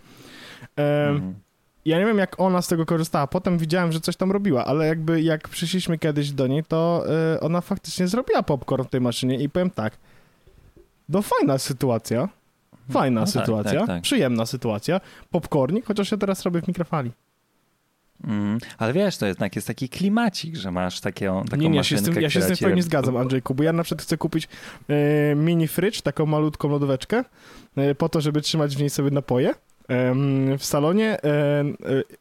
[0.78, 1.34] E, Mhm.
[1.84, 3.26] Ja nie wiem, jak ona z tego korzystała.
[3.26, 7.40] Potem widziałem, że coś tam robiła, ale jakby jak przyszliśmy kiedyś do niej, to e,
[7.40, 9.96] ona faktycznie zrobiła popcorn w tej maszynie i powiem tak,
[11.08, 12.28] no fajna sytuacja.
[12.90, 14.02] Fajna No tak, sytuacja, tak, tak.
[14.02, 15.00] przyjemna sytuacja.
[15.30, 17.10] Popcornik, chociaż ja teraz robię w mikrofali.
[18.24, 21.84] Mm, ale wiesz, to jednak jest taki klimacik, że masz takie, taką nie, nie, ja
[21.84, 23.82] się z tym, maszynkę, ja się z tym w pełni zgadzam, Andrzejku, bo ja na
[23.82, 24.48] przykład chcę kupić
[24.88, 27.24] e, mini fridge, taką malutką lodóweczkę,
[27.76, 29.54] e, po to, żeby trzymać w niej sobie napoje
[30.58, 31.64] w salonie e,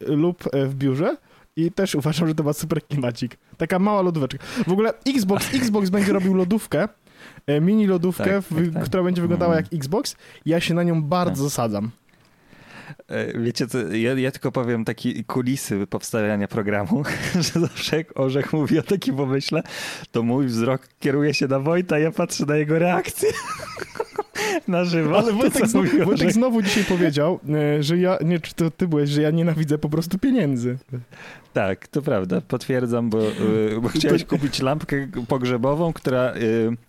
[0.00, 1.16] lub e, w biurze
[1.56, 3.36] i też uważam, że to ma super klimacik.
[3.56, 4.38] Taka mała lodóweczka.
[4.66, 6.88] W ogóle Xbox, Xbox będzie robił lodówkę,
[7.46, 8.84] e, mini lodówkę, Tak, w, tak, tak.
[8.84, 9.64] która będzie wyglądała Mm.
[9.64, 10.16] jak Xbox.
[10.46, 11.42] Ja się na nią bardzo Tak.
[11.42, 11.90] zasadzam.
[13.34, 17.02] Wiecie co, ja, ja, tylko powiem takie kulisy powstawania programu,
[17.54, 19.62] że zawsze jak Orzech mówi o takim pomyśle,
[20.12, 23.30] to mój wzrok kieruje się na Wojta, ja patrzę na jego reakcję
[24.68, 25.18] na żywo.
[25.18, 27.40] Ale Wojtek, znowu, Wojtek znowu dzisiaj powiedział,
[27.78, 30.78] e, że ja, nie czy to ty byłeś, że ja nienawidzę po prostu pieniędzy.
[31.52, 36.34] Tak, to prawda, potwierdzam, bo, e, bo chciałeś kupić lampkę pogrzebową, która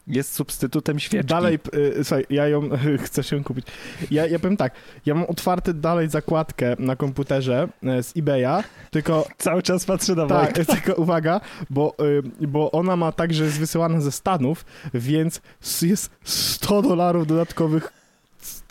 [0.07, 1.27] jest substytutem świeczki.
[1.27, 1.59] Dalej,
[2.03, 2.61] słuchaj, ja ją
[3.05, 3.65] chcę się kupić.
[4.11, 4.73] Ja, ja powiem tak,
[5.05, 9.27] ja mam otwarty dalej zakładkę na komputerze z eBaya, tylko...
[9.37, 10.73] Cały czas patrzę na Tak, Wojtka.
[10.75, 11.95] tylko uwaga, bo,
[12.41, 15.41] bo ona ma tak, że jest wysyłana ze Stanów, więc
[15.81, 17.27] jest 100 dolarów
[17.69, 18.01] dodatkowych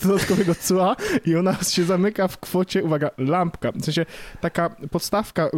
[0.02, 4.06] dodatkowego cła i ona się zamyka w kwocie, uwaga, lampka, w sensie
[4.40, 5.50] taka podstawka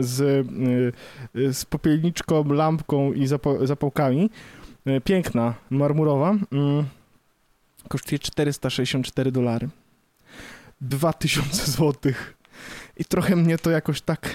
[0.00, 3.26] z, um, z popielniczką, lampką i
[3.62, 4.30] zapałkami,
[5.04, 6.84] piękna, marmurowa, mm,
[7.88, 9.68] kosztuje 464 dolary.
[10.80, 12.34] 2000 złotych.
[12.96, 14.34] I trochę mnie to jakoś tak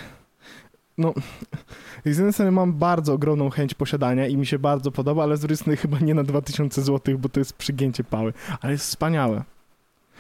[0.99, 1.13] no,
[2.05, 5.39] z jednej strony mam bardzo ogromną chęć posiadania i mi się bardzo podoba, ale z
[5.39, 9.43] drugiej strony chyba nie na 2000 zł, bo to jest przygięcie pały, ale jest wspaniałe.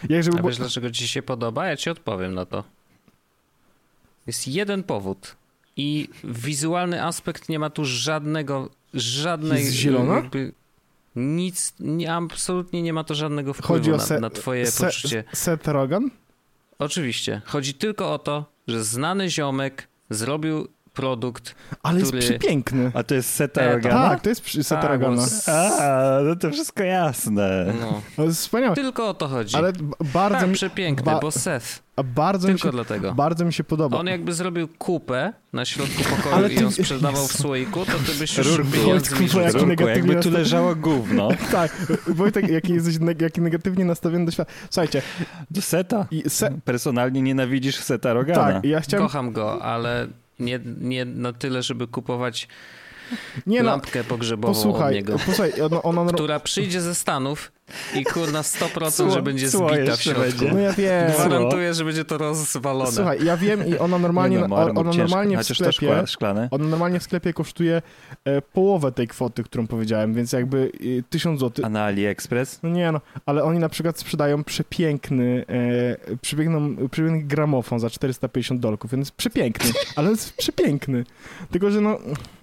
[0.09, 0.63] Jak żeby A wiesz, bo...
[0.63, 1.67] dlaczego ci się podoba?
[1.67, 2.63] Ja ci odpowiem na to.
[4.27, 5.35] Jest jeden powód
[5.77, 9.63] i wizualny aspekt nie ma tu żadnego, żadnej...
[9.63, 10.15] Jest zielona?
[10.15, 10.53] Jakby,
[11.15, 15.23] nic, nie, absolutnie nie ma to żadnego wpływu o se, na, na twoje se, poczucie.
[15.33, 16.09] Seth Rogen?
[16.79, 17.41] Oczywiście.
[17.45, 20.67] Chodzi tylko o to, że znany ziomek zrobił
[20.99, 22.17] produkt, Ale który...
[22.17, 22.91] jest przepiękny.
[22.93, 25.01] A to jest Seta e, Tak, to jest Seta tak,
[25.47, 27.73] A, no to wszystko jasne.
[27.79, 28.01] No.
[28.15, 28.75] To jest wspaniałe.
[28.75, 29.55] Tylko o to chodzi.
[29.55, 29.73] Ale
[30.13, 30.53] bardzo tak, mi...
[30.53, 31.19] przepiękny, ba...
[31.19, 31.89] bo Seth.
[31.95, 33.13] A bardzo Tylko mi się, dlatego.
[33.13, 33.97] Bardzo mi się podoba.
[33.97, 36.55] On jakby zrobił kupę na środku pokoju Ale ty...
[36.55, 40.31] i ją sprzedawał w słoiku, to ty byś już Rurku, pieniądze mi Rurku, jakby tu
[40.31, 41.29] leżało gówno.
[41.51, 41.71] tak,
[42.07, 44.51] Wojtek, jaki jesteś jaki negatywnie nastawiony do świata.
[44.69, 45.01] Słuchajcie.
[45.51, 46.05] Do Seta?
[46.27, 46.51] Se...
[46.65, 48.53] Personalnie nienawidzisz Seta Rogana.
[48.53, 49.07] Tak, ja chciałem...
[49.07, 50.07] Kocham go, ale
[50.39, 52.47] nie, nie na tyle, żeby kupować
[53.47, 56.13] nie no, lampkę pogrzebową posłuchaj, od niego, posłuchaj, ona, ona...
[56.13, 57.51] która przyjdzie ze Stanów
[57.95, 60.21] i kurna 100% Słuch, że będzie zbita w środku.
[60.21, 60.51] Będzie.
[60.53, 61.11] No ja wiem.
[61.11, 62.91] Gwarantuję, że będzie to rozwalone.
[62.91, 66.03] Słuchaj, ja wiem i ona normalnie, no, ona normalnie w sklepie,
[66.51, 67.81] ona normalnie w sklepie kosztuje
[68.25, 71.65] e, połowę tej kwoty, którą powiedziałem, więc jakby e, 1000 zł.
[71.65, 72.59] A na AliExpress?
[72.63, 75.45] No nie no, ale oni na przykład sprzedają przepiękny,
[76.11, 81.03] e, przepiękną, przepiękny gramofon za 450 dolków, więc przepiękny, ale jest przepiękny.
[81.51, 81.97] Tylko, że no...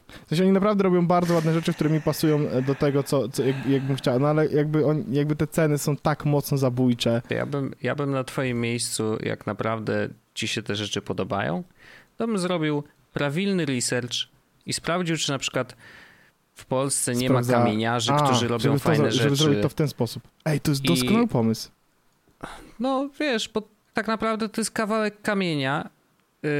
[0.08, 3.28] W sensie oni naprawdę robią bardzo ładne rzeczy, które mi pasują e, do tego, co,
[3.28, 7.22] co jak, jakbym chciał, no ale jakby, on, jakby te ceny są tak mocno zabójcze.
[7.30, 11.64] Ja bym, ja bym na twoim miejscu, jak naprawdę ci się te rzeczy podobają,
[12.16, 14.14] to bym zrobił prawilny research
[14.66, 15.76] i sprawdził, czy na przykład
[16.54, 17.58] w Polsce nie Sprawdza...
[17.58, 19.22] ma kamieniarzy, A, którzy robią fajne to, rzeczy.
[19.22, 20.22] Żeby zrobić to w ten sposób.
[20.44, 21.28] Ej, to jest doskonały I...
[21.28, 21.70] pomysł.
[22.80, 23.62] No wiesz, bo
[23.94, 25.90] tak naprawdę to jest kawałek kamienia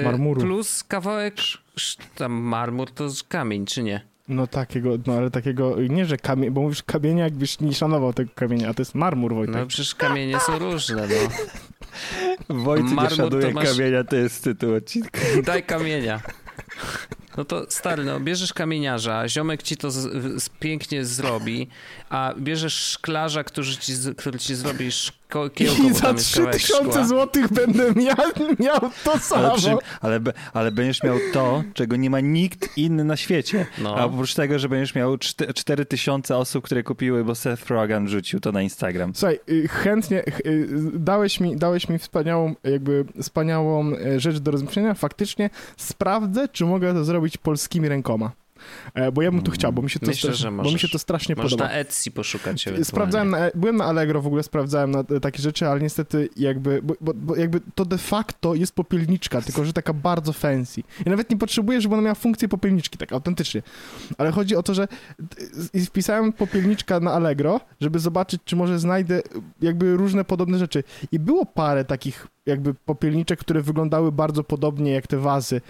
[0.05, 0.40] Marmuru.
[0.40, 1.35] plus kawałek
[2.14, 4.01] tam marmur to kamień, czy nie?
[4.29, 8.31] No takiego, no ale takiego, nie że kamień, bo mówisz kamienia, jakbyś nie szanował tego
[8.35, 9.55] kamienia, a to jest marmur, Wojtek.
[9.57, 11.14] No przecież kamienie są różne, no.
[12.64, 13.64] Wojtek nie szanuje masz...
[13.64, 15.20] kamienia, to jest tytuł odcinka.
[15.46, 16.20] Daj kamienia.
[17.37, 19.96] No to stary, no bierzesz kamieniarza, ziomek ci to z,
[20.42, 21.68] z, pięknie zrobi,
[22.11, 24.90] a bierzesz szklarza, który ci, który ci zrobi
[25.26, 28.16] szkiełko, I za 3000 złotych będę miał,
[28.58, 29.52] miał to samo.
[29.52, 30.20] Ale, ale,
[30.52, 33.66] ale, będziesz miał to, czego nie ma nikt inny na świecie.
[33.78, 33.96] No.
[33.96, 35.18] A oprócz tego, że będziesz miał
[35.54, 39.14] 4000 osób, które kupiły, bo Seth Rogen rzucił to na Instagram.
[39.14, 44.94] Słuchaj, y, chętnie, y, dałeś mi, dałeś mi wspaniałą, jakby wspaniałą e, rzecz do rozmyślenia.
[44.94, 48.45] Faktycznie sprawdzę, czy mogę to zrobić polskimi rękoma.
[48.94, 50.98] E, bo ja bym tu chciał, bo mi się to, Myślę, bo mi się to
[50.98, 51.68] strasznie możesz podoba.
[51.68, 55.81] na Etsy poszukać Sprawdzałem, na, byłem na Allegro, w ogóle sprawdzałem na takie rzeczy, ale
[55.81, 60.33] niestety jakby, bo, bo, bo, jakby to de facto jest popielniczka, tylko że taka bardzo
[60.33, 60.83] fancy.
[61.07, 63.62] I nawet nie potrzebuję, żeby ona miała funkcję popielniczki, tak autentycznie.
[64.18, 64.88] Ale chodzi o to, że
[65.87, 69.22] wpisałem popielniczka na Allegro, żeby zobaczyć, czy może znajdę
[69.61, 70.85] jakby różne podobne rzeczy.
[71.12, 75.61] I było parę takich jakby popielniczek, które wyglądały bardzo podobnie jak te wazy,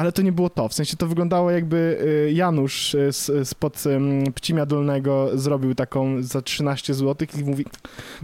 [0.00, 0.68] ale to nie było to.
[0.68, 3.10] W sensie to wyglądało jakby y, Janusz y,
[3.44, 3.84] spod
[4.34, 7.64] Pcimia Dolnego zrobił taką za 13 zł i mówi,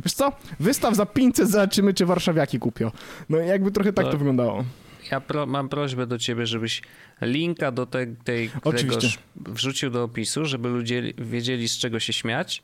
[0.05, 2.91] wiesz co, wystaw za 500, zobaczymy, czy warszawiaki kupią.
[3.29, 4.65] No jakby trochę tak to, to wyglądało.
[5.11, 6.83] Ja pro, mam prośbę do ciebie, żebyś
[7.21, 12.63] linka do te, tej, tegoż wrzucił do opisu, żeby ludzie wiedzieli, z czego się śmiać.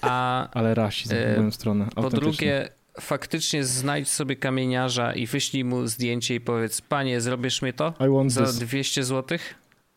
[0.00, 1.88] A, Ale rasizm w moją stronę.
[1.94, 2.68] Po drugie,
[3.00, 7.94] faktycznie znajdź sobie kamieniarza i wyślij mu zdjęcie i powiedz, panie, zrobisz mi to
[8.26, 8.58] za this.
[8.58, 9.38] 200 zł?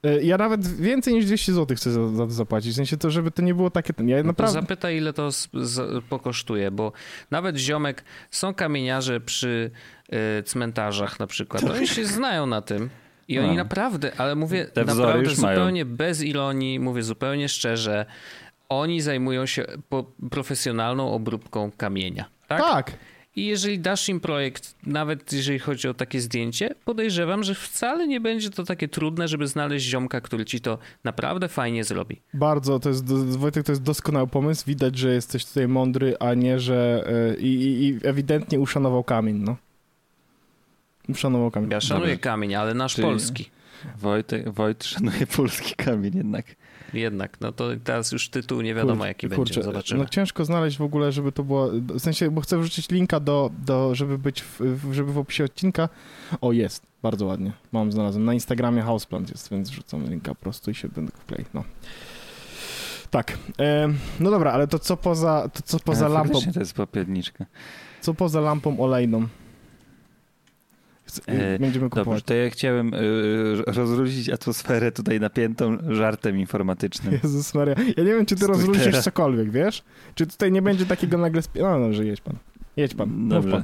[0.04, 2.72] E, Ja nawet więcej niż 200 zł chcę za, za to zapłacić.
[2.74, 3.94] W sensie to, żeby to nie było takie...
[4.06, 4.62] Ja No naprawdę...
[4.62, 6.92] zapytaj, ile to z, z, pokosztuje, bo
[7.32, 9.72] nawet ziomek, są kamieniarze przy
[10.40, 12.90] y, cmentarzach na przykład, oni się znają na tym
[13.28, 13.54] i oni No.
[13.54, 15.56] naprawdę, ale mówię Te naprawdę już mają.
[15.58, 18.06] zupełnie bez ironii, mówię zupełnie szczerze,
[18.70, 19.66] oni zajmują się
[20.32, 22.26] profesjonalną obróbką kamienia.
[22.58, 22.62] Tak?
[22.88, 22.98] tak.
[23.36, 28.22] I jeżeli dasz im projekt, nawet jeżeli chodzi o takie zdjęcie, podejrzewam, że wcale nie
[28.22, 32.22] będzie to takie trudne, żeby znaleźć ziomka, który ci to naprawdę fajnie zrobi.
[32.34, 33.06] Bardzo, to jest,
[33.38, 34.64] Wojtek, to jest doskonały pomysł.
[34.68, 37.04] Widać, że jesteś tutaj mądry, a nie, że...
[37.38, 39.56] e, I, i, i ewidentnie uszanował kamień, no.
[41.10, 41.72] Uszanował kamień.
[41.72, 42.32] Ja szanuję Dobra.
[42.32, 43.50] kamień, ale nasz Czyli- polski.
[43.98, 46.46] Wojtek, Wojt szanuje polski kamień jednak.
[46.94, 50.04] Jednak, no to teraz już tytuł nie wiadomo jaki będzie, zobaczymy.
[50.04, 53.50] No ciężko znaleźć w ogóle, żeby to było, w sensie, bo chcę wrzucić linka do,
[53.66, 55.90] do żeby być, w, żeby w opisie odcinka.
[56.42, 60.72] O, jest, bardzo ładnie, mam znalazłem, na Instagramie Houseplant jest, więc wrzucam linka po prostu
[60.72, 61.64] i się będę wklei, no.
[63.12, 67.46] Tak, em, no dobra, ale to co poza, to co poza lampą, To jest popielniczka.
[68.02, 69.28] co poza lampą olejną?
[71.20, 72.24] Chce- E, Będziemy Dobrze, kupować.
[72.24, 72.98] to ja chciałem y,
[73.68, 77.14] rozluźnić atmosferę tutaj napiętą żartem informatycznym.
[77.24, 79.84] Jezus Maria, ja nie wiem, czy ty rozluźnisz cokolwiek, wiesz?
[80.16, 81.42] Czy tutaj nie będzie takiego nagle...
[81.42, 82.36] Spi- no dobrze, jedź pan,
[82.78, 83.52] jedź pan, mów Dobrze.
[83.52, 83.64] pan.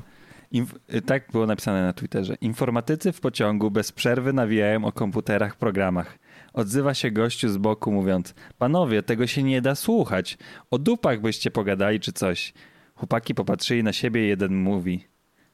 [0.54, 2.36] Inf- y, tak było napisane na Twitterze.
[2.42, 6.18] Informatycy w pociągu bez przerwy nawijają o komputerach, programach.
[6.54, 10.38] Odzywa się gościu z boku mówiąc: Panowie, tego się nie da słuchać.
[10.72, 12.54] O dupach byście pogadali czy coś.
[12.96, 15.04] Chłopaki popatrzyli na siebie i jeden mówi: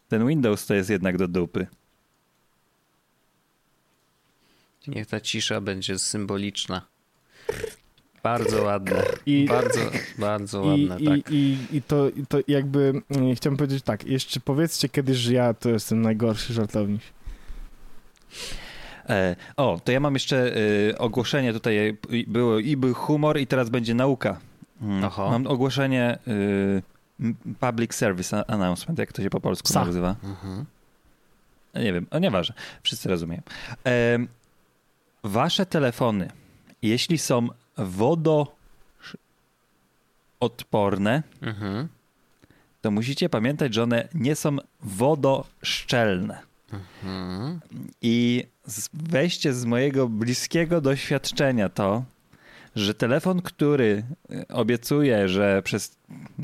[0.08, 1.68] Ten Windows to jest jednak do dupy.
[4.88, 6.82] Niech ta cisza będzie symboliczna.
[8.24, 9.04] Bardzo ładne.
[9.26, 9.80] I- bardzo,
[10.18, 11.32] bardzo I, ładne, i, tak.
[11.32, 15.54] i, i, to, I to jakby mm, chciałem powiedzieć tak, jeszcze powiedzcie kiedyś, że ja
[15.54, 17.02] to jestem najgorszy żartownik.
[19.10, 21.78] E, o, to ja mam jeszcze y, ogłoszenie tutaj.
[21.90, 24.40] y, Było i był humor, i teraz będzie nauka.
[24.82, 25.30] Mm, Oho.
[25.30, 26.84] Mam ogłoszenie y,
[27.60, 29.86] Public Service Announcement, jak to się po polsku Psa.
[29.86, 30.16] nazywa.
[30.24, 30.66] Mhm.
[31.76, 33.42] Nie wiem, o nieważne, wszyscy rozumieją.
[35.24, 36.30] Wasze telefony,
[36.82, 38.54] jeśli są wodoodporne,
[41.42, 41.88] Mhm.
[42.82, 46.40] to musicie pamiętać, że one nie są wodoszczelne.
[46.74, 47.60] Mhm.
[48.02, 48.44] I
[48.94, 52.04] weźcie z mojego bliskiego doświadczenia to,
[52.76, 55.96] że telefon, który y, obiecuje, że przez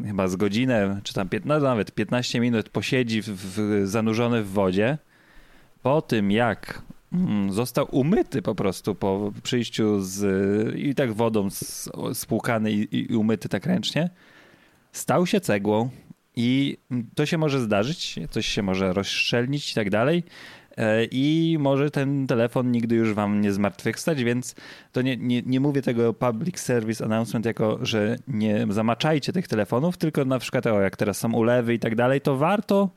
[0.05, 4.97] chyba z godzinę, czy tam 15, nawet 15 minut posiedzi w, w, zanurzony w wodzie,
[5.83, 6.81] po tym jak
[7.13, 11.48] mm, został umyty po prostu po przyjściu z i tak wodą
[12.13, 14.10] spłukany i, i umyty tak ręcznie,
[14.91, 15.89] stał się cegłą
[16.36, 16.78] i
[17.15, 20.24] to się może zdarzyć, coś się może rozszczelnić i tak dalej.
[20.78, 24.56] E, I może ten telefon nigdy już wam nie zmartwychwstać, więc
[24.91, 29.98] to nie, nie, nie mówię tego public service announcement jako, że nie zamaczajcie tych telefonów,
[29.98, 32.89] tylko na przykład o, jak teraz są ulewy i tak dalej, to warto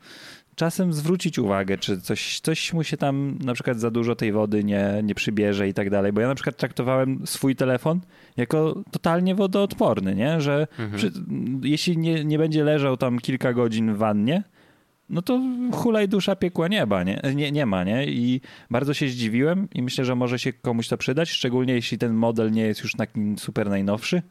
[0.55, 4.63] czasem zwrócić uwagę, czy coś, coś mu się tam na przykład za dużo tej wody
[4.63, 8.01] nie, nie przybierze i tak dalej, bo ja na przykład traktowałem swój telefon
[8.37, 10.41] jako totalnie wodoodporny, nie?
[10.41, 10.97] że Mhm.
[10.97, 11.11] przy,
[11.63, 14.43] jeśli nie, nie będzie leżał tam kilka godzin w wannie,
[15.09, 17.21] no to hulaj dusza piekła nieba, nie?
[17.35, 18.05] Nie, nie ma, nie?
[18.07, 22.13] I bardzo się zdziwiłem i myślę, że może się komuś to przydać, szczególnie jeśli ten
[22.13, 24.21] model nie jest już taki super najnowszy.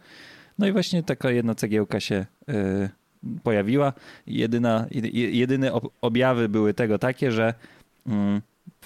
[0.59, 2.89] No i właśnie taka jedna cegiełka się y,
[3.43, 3.93] pojawiła.
[4.27, 7.55] Jedyna, jedy- jedyne ob- objawy były tego takie, że
[8.07, 8.41] mm,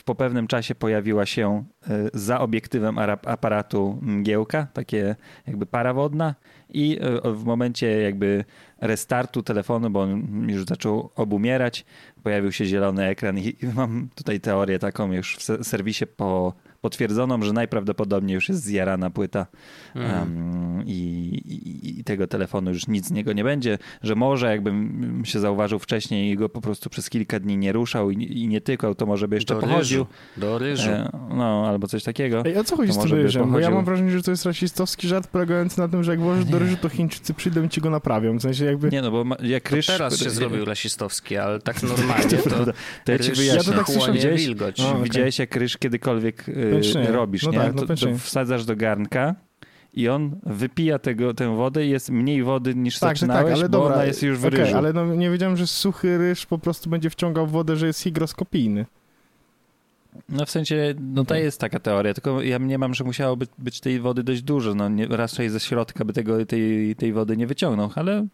[0.05, 6.35] po pewnym czasie pojawiła się y, za obiektywem ara- aparatu mgiełka, takie jakby para wodna
[6.69, 8.45] i y, w momencie jakby
[8.81, 11.85] restartu telefonu, bo on już zaczął obumierać,
[12.23, 17.43] pojawił się zielony ekran i mam tutaj teorię taką już w se- serwisie po, potwierdzoną,
[17.43, 19.47] że najprawdopodobniej już jest zjarana płyta
[19.95, 20.23] Mhm.
[20.23, 20.93] em, i,
[21.47, 25.79] i, i tego telefonu już nic z niego nie będzie, że może jakbym się zauważył
[25.79, 29.07] wcześniej i go po prostu przez kilka dni nie ruszał i, i nie tykał, to
[29.07, 29.99] może by jeszcze Do pochodził.
[29.99, 30.07] ryżu.
[30.37, 30.91] Do ryżu.
[30.91, 32.43] E, no, albo coś takiego.
[32.47, 33.53] Ej, o co chodzi To z tym ryżem?
[33.53, 36.45] Bo ja mam wrażenie, że to jest rasistowski żart polegający na tym, że jak włożysz
[36.45, 38.39] do ryżu, to Chińczycy przyjdą i ci go naprawią.
[38.39, 38.89] W sensie jakby...
[38.91, 39.87] Nie no, bo ma, jak To ryż...
[39.87, 42.73] teraz się zrobił rasistowski, ale tak normalnie to, prawda.
[43.05, 43.57] To ja ci wyjaśnię.
[43.59, 44.37] Ja to tak słyszałem.
[44.37, 44.79] wilgoć.
[44.79, 45.03] No, okej.
[45.05, 46.45] Widziałeś jak ryż kiedykolwiek
[46.79, 47.59] y, robisz, No nie?
[47.59, 49.35] tak, no to, to wsadzasz do garnka
[49.95, 53.63] i on wypija tego, tę wodę i jest mniej wody niż Tak, zaczynałeś, tak, ale
[53.69, 53.95] bo dobra.
[53.95, 54.77] ona jest już w okej, ryżu.
[54.77, 58.87] ale no, nie wiedziałem, że suchy ryż po prostu będzie wciągał wodę, że jest higroskopijny.
[60.29, 61.39] No w sensie, no to Tak.
[61.43, 64.75] jest taka teoria, tylko ja mniemam, że musiało być, być tej wody dość dużo.
[64.75, 68.27] No nie, raczej ze środka by tego, tej, tej wody nie wyciągnął, ale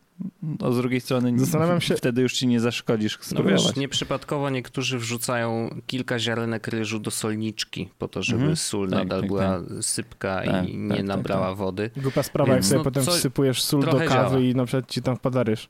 [0.43, 4.99] no, z drugiej strony Zastanawiam się- wtedy już ci nie zaszkodzisz No wiesz, nieprzypadkowo niektórzy
[4.99, 8.57] wrzucają kilka ziarenek ryżu do solniczki, po to, żeby Mhm.
[8.57, 11.57] sól Tak, nadal tak, była sypka Tak, i nie tak, tak, nabrała tak.
[11.57, 11.91] wody.
[11.97, 14.39] Głupia sprawa, jak Więc sobie no potem co- wsypujesz sól do kawy działa.
[14.39, 15.69] i na przykład ci tam wpada ryż.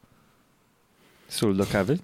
[1.28, 1.98] Sól do kawy?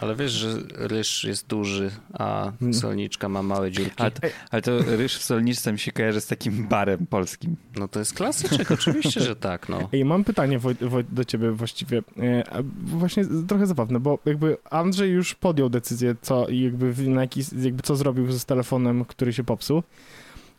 [0.00, 2.74] Ale wiesz, że ryż jest duży, a Mm.
[2.74, 3.94] solniczka ma małe dziurki.
[3.96, 7.56] Ale to, ale to ryż w solniczce mi się kojarzy z takim barem polskim.
[7.76, 9.88] No to jest klasyczek, oczywiście, że tak, no.
[9.92, 11.98] Ej, mam pytanie Woj, Woj, do ciebie właściwie.
[12.18, 12.44] E,
[12.84, 17.82] Właśnie trochę zabawne, bo jakby Andrzej już podjął decyzję, co jakby, w- na jaki, jakby
[17.82, 19.82] co zrobił z telefonem, który się popsuł.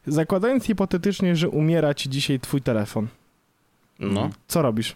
[0.08, 3.08] Zakładając hipotetycznie, że umiera ci dzisiaj twój telefon,
[4.00, 4.96] No, co robisz?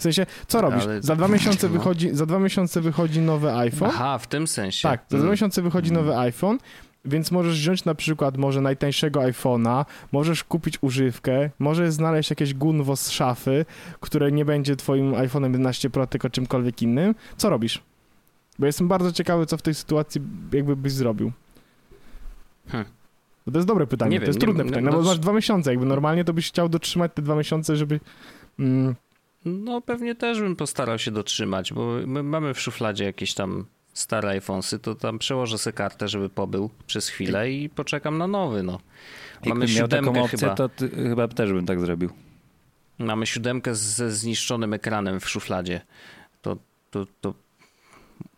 [0.00, 0.82] W sensie, co robisz?
[0.84, 1.72] Ale- Za dwa miesiące no.
[1.72, 3.90] wychodzi, za dwa miesiące wychodzi nowy iPhone.
[3.94, 4.88] aha, w tym sensie.
[4.88, 5.30] Tak, za dwa Mm.
[5.30, 6.04] miesiące wychodzi Mm.
[6.06, 6.58] nowy iPhone,
[7.04, 12.96] więc możesz wziąć na przykład może najtańszego iPhone'a, możesz kupić używkę, możesz znaleźć jakieś gunwo
[12.96, 13.64] z szafy,
[14.00, 17.14] które nie będzie twoim iPhone'em 11 Pro, tylko czymkolwiek innym.
[17.36, 17.82] Co robisz?
[18.58, 20.20] Bo jestem bardzo ciekawy, co w tej sytuacji
[20.52, 21.32] jakby byś zrobił.
[22.68, 22.90] Hmm.
[23.52, 25.02] To jest dobre pytanie, Nie to wiem, jest nie trudne wiem, pytanie, no- no bo
[25.02, 28.00] no- masz dwa miesiące, jakby normalnie to byś chciał dotrzymać te dwa miesiące, żeby...
[28.58, 28.94] Mm,
[29.44, 34.28] No pewnie też bym postarał się dotrzymać, bo my mamy w szufladzie jakieś tam stare
[34.28, 38.80] iPhonesy, to tam przełożę sobie kartę, żeby pobył przez chwilę i poczekam na nowy, no.
[39.46, 40.54] Mamy Jakbym miał taką opcję, chyba.
[40.54, 42.10] to ty, chyba też bym tak zrobił.
[42.98, 45.80] Mamy siódemkę ze zniszczonym ekranem w szufladzie.
[46.42, 46.56] To,
[46.90, 47.34] to, to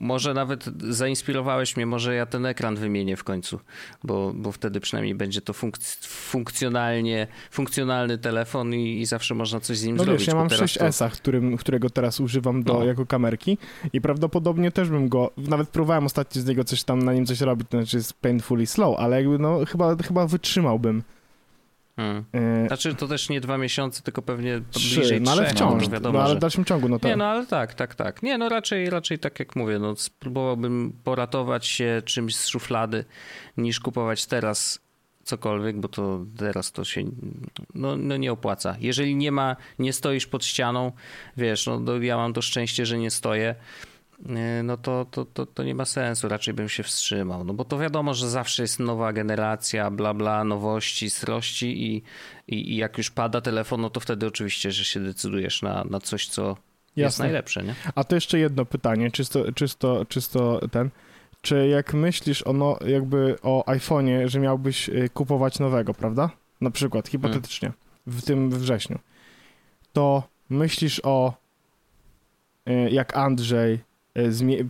[0.00, 0.64] może nawet
[0.94, 3.60] zainspirowałeś mnie, może ja ten ekran wymienię w końcu,
[4.04, 9.78] bo, bo wtedy przynajmniej będzie to funkc- funkcjonalnie, funkcjonalny telefon i, i zawsze można coś
[9.78, 10.20] z nim No zrobić.
[10.20, 12.84] wiesz, ja mam teraz 6S, którym, którego teraz używam do, No.
[12.84, 13.58] jako kamerki
[13.92, 17.40] i prawdopodobnie też bym go, nawet próbowałem ostatnio z niego coś tam, na nim coś
[17.40, 21.02] robić, to znaczy jest painfully slow, ale jakby no chyba, chyba wytrzymałbym.
[21.96, 22.24] Hmm.
[22.32, 25.84] E, Znaczy to też nie dwa miesiące, tylko pewnie trzy, bliżej no ale trzech, wciąż,
[25.84, 27.08] no, wiadomo, no ale w dalszym ciągu, no to...
[27.08, 28.22] Nie, no ale tak, tak, tak.
[28.22, 33.04] Nie, no raczej, raczej tak jak mówię, no spróbowałbym poratować się czymś z szuflady,
[33.56, 34.80] niż kupować teraz
[35.24, 37.02] cokolwiek, bo to teraz to się
[37.74, 38.76] no, no nie opłaca.
[38.80, 40.92] Jeżeli nie ma, nie stoisz pod ścianą,
[41.36, 43.91] wiesz, no ja mam to szczęście, że nie stoję, yy,
[44.64, 47.78] no to, to, to, to nie ma sensu, raczej bym się wstrzymał, no bo to
[47.78, 52.02] wiadomo, że zawsze jest nowa generacja, bla bla, nowości, srości i,
[52.48, 56.00] i, i jak już pada telefon, no to wtedy oczywiście, że się decydujesz na, na
[56.00, 57.24] coś, co jest Jasne.
[57.24, 57.74] najlepsze, nie?
[57.94, 60.90] A to jeszcze jedno pytanie, czysto, czysto, czysto ten.
[61.42, 66.30] Czy jak myślisz o, no, jakby o iPhone'ie, że miałbyś y, kupować nowego, prawda?
[66.60, 67.72] Na przykład, hipotetycznie,
[68.06, 68.98] w tym wrześniu,
[69.92, 71.34] to myślisz o,
[72.68, 73.78] y, jak Andrzej,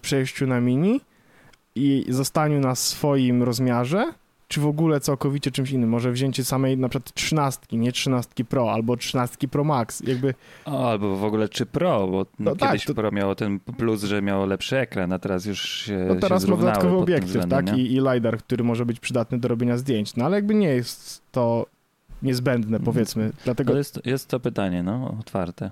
[0.02, 1.00] przejściu na mini
[1.74, 4.12] i zostaniu na swoim rozmiarze,
[4.48, 5.90] czy w ogóle całkowicie czymś innym?
[5.90, 10.34] Może wzięcie samej na przykład trzynastki, nie trzynastki Pro, albo trzynastki Pro Max, jakby...
[10.64, 14.02] O, albo w ogóle czy Pro, bo No tak, kiedyś to- Pro miało ten plus,
[14.04, 17.28] że miało lepszy ekran, a teraz już się, No się teraz ma zrównały dodatkowy obiektyw,
[17.28, 17.76] względem, tak?
[17.78, 20.16] I, I LiDAR, który może być przydatny do robienia zdjęć.
[20.16, 21.66] No ale jakby nie jest to
[22.22, 22.84] niezbędne, Mhm.
[22.84, 23.32] powiedzmy.
[23.44, 25.70] Dlatego To jest, jest to pytanie, no, otwarte.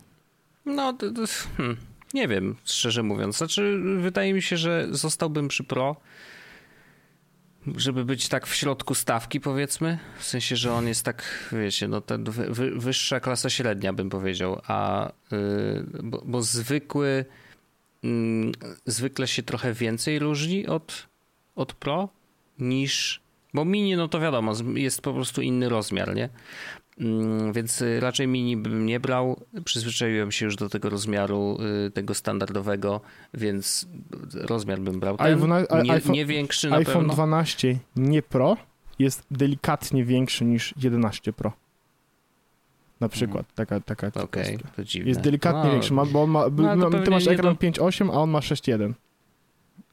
[0.66, 1.22] No, to, to,
[1.56, 1.76] hmm,
[2.14, 3.36] nie wiem, szczerze mówiąc.
[3.36, 5.96] Znaczy, wydaje mi się, że zostałbym przy Pro,
[7.76, 9.98] żeby być tak w środku stawki, powiedzmy.
[10.18, 14.10] W sensie, że on jest tak, wiecie, no, ten wy, wy, wyższa klasa średnia, bym
[14.10, 14.60] powiedział.
[14.66, 15.12] A, y,
[16.02, 17.24] bo, bo zwykły,
[18.04, 18.52] mm,
[18.86, 21.08] zwykle się trochę więcej różni od,
[21.54, 22.08] od Pro
[22.58, 23.20] niż...
[23.54, 26.28] Bo mini, no to wiadomo, jest po prostu inny rozmiar, nie?
[27.00, 29.40] Mm, Więc y, raczej mini bym nie brał.
[29.64, 33.00] Przyzwyczaiłem się już do tego rozmiaru, y, tego standardowego,
[33.34, 33.86] więc
[34.32, 35.38] rozmiar bym brał ten.
[35.38, 37.12] iPhone- nie, iPhone- nie większy na iPhone pewno.
[37.12, 38.56] 12 nie Pro
[38.98, 41.52] jest delikatnie większy niż 11 Pro.
[43.00, 44.24] Na przykład, taka, taka Mhm.
[44.24, 44.76] Okej, ciekawostka.
[44.76, 45.08] to dziwne.
[45.08, 46.44] Jest delikatnie No, większy, ma, bo on ma,
[46.76, 48.92] No, to ty masz ekran do- 5.8, a on ma 6.1.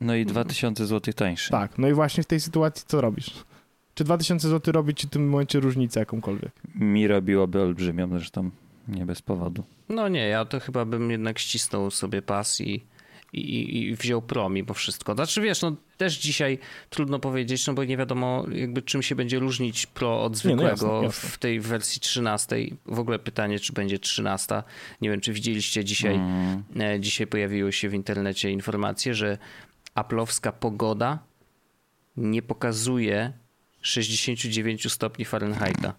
[0.01, 1.51] No i 2000 zł tańszy.
[1.51, 3.29] Tak, no i właśnie w tej sytuacji co robisz?
[3.97, 6.51] Czy 2000 zł robi ci w tym momencie różnicę jakąkolwiek?
[6.75, 8.49] Mi robiłoby olbrzymią, zresztą
[8.87, 9.63] nie bez powodu.
[9.89, 12.83] No nie, ja to chyba bym jednak ścisnął sobie pas i,
[13.33, 15.13] i, i- i wziął Pro mimo wszystko.
[15.13, 19.39] Znaczy wiesz, no też dzisiaj trudno powiedzieć, no bo nie wiadomo jakby czym się będzie
[19.39, 21.29] różnić Pro od Nie, no zwykłego jasne, jasne.
[21.29, 22.55] w tej wersji 13.
[22.85, 24.63] W ogóle pytanie, czy będzie 13.
[25.01, 26.63] Nie wiem, czy widzieliście dzisiaj, Mm.
[26.79, 29.37] e, dzisiaj pojawiły się w internecie informacje, że
[29.95, 31.19] Apple'owska pogoda
[32.17, 33.33] nie pokazuje
[33.81, 35.93] 69 stopni Fahrenheita.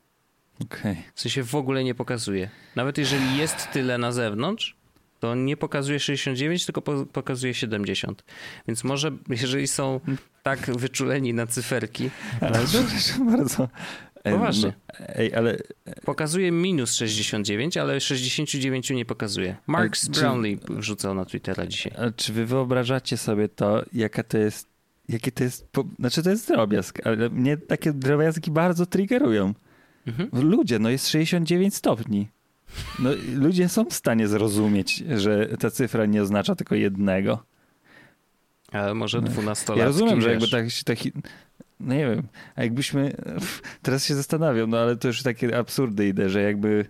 [0.62, 0.96] Okej.
[1.14, 2.50] W sensie w ogóle nie pokazuje.
[2.76, 4.76] Nawet jeżeli jest tyle na zewnątrz,
[5.20, 8.24] to nie pokazuje 69, tylko po, pokazuje 70.
[8.68, 10.00] Więc może, jeżeli są
[10.42, 12.10] tak wyczuleni na cyferki.
[12.40, 13.68] Ale przepraszam bardzo.
[14.24, 14.72] Poważnie.
[15.00, 15.58] no, Ej, ale
[16.04, 19.56] Pokazuje minus 69, ale 69 nie pokazuje.
[19.66, 21.92] Mark A czy- Brownlee wrzucał na Twittera dzisiaj.
[21.98, 24.66] a czy wy wyobrażacie sobie to, jaka to jest,
[25.08, 29.54] jakie to jest, po, znaczy to jest drobiazg, ale mnie takie drobiazgi bardzo triggerują.
[30.06, 30.28] Mhm.
[30.32, 32.28] Ludzie, no jest 69 stopni.
[32.98, 37.44] No, ludzie są w stanie zrozumieć, że ta cyfra nie oznacza tylko jednego.
[38.72, 41.12] Ale może 12 Ja rozumiem, że jakby tak taki.
[41.80, 42.22] No nie wiem,
[42.56, 43.16] a jakbyśmy.
[43.82, 46.86] Teraz się zastanawiam, no ale to już takie absurdy idę, że jakby.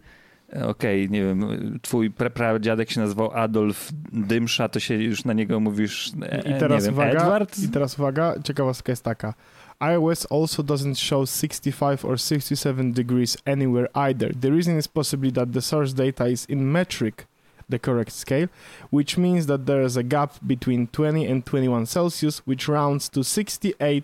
[0.63, 1.45] Okej, nie wiem,
[1.83, 6.13] twój pra- pradziadek się nazywał Adolf Dymsza, to się już na niego mówisz.
[6.23, 7.59] E, I teraz nie wiem, uwaga, Edward?
[7.59, 9.35] i teraz uwaga, ciekawostka jest taka.
[9.81, 14.35] iOS also doesn't show 65 or 67 degrees anywhere either.
[14.41, 17.27] The reason is possibly that the source data is in metric,
[17.71, 18.49] the correct scale,
[18.93, 23.25] which means that there is a gap between 20 and 21 Celsius, which rounds to
[23.25, 24.03] 68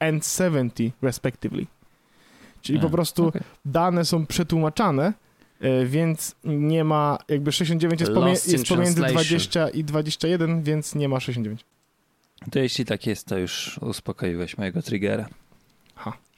[0.00, 1.66] and 70 respectively.
[2.62, 3.42] Czyli A, po prostu okej.
[3.64, 5.12] dane są przetłumaczane, e,
[5.86, 9.14] więc nie ma, jakby 69 jest, pomie- jest pomiędzy translation.
[9.14, 11.64] 20 i 21, więc nie ma 69.
[12.50, 15.28] To jeśli tak jest, to już uspokoiłeś mojego triggera.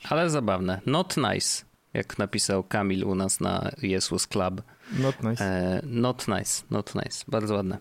[0.08, 0.80] Ale zabawne.
[0.86, 1.64] Not nice,
[1.94, 4.62] jak napisał Kamil u nas na Jesus Club.
[4.98, 5.44] Not nice.
[5.44, 7.24] E, not nice, not nice.
[7.28, 7.78] Bardzo ładne.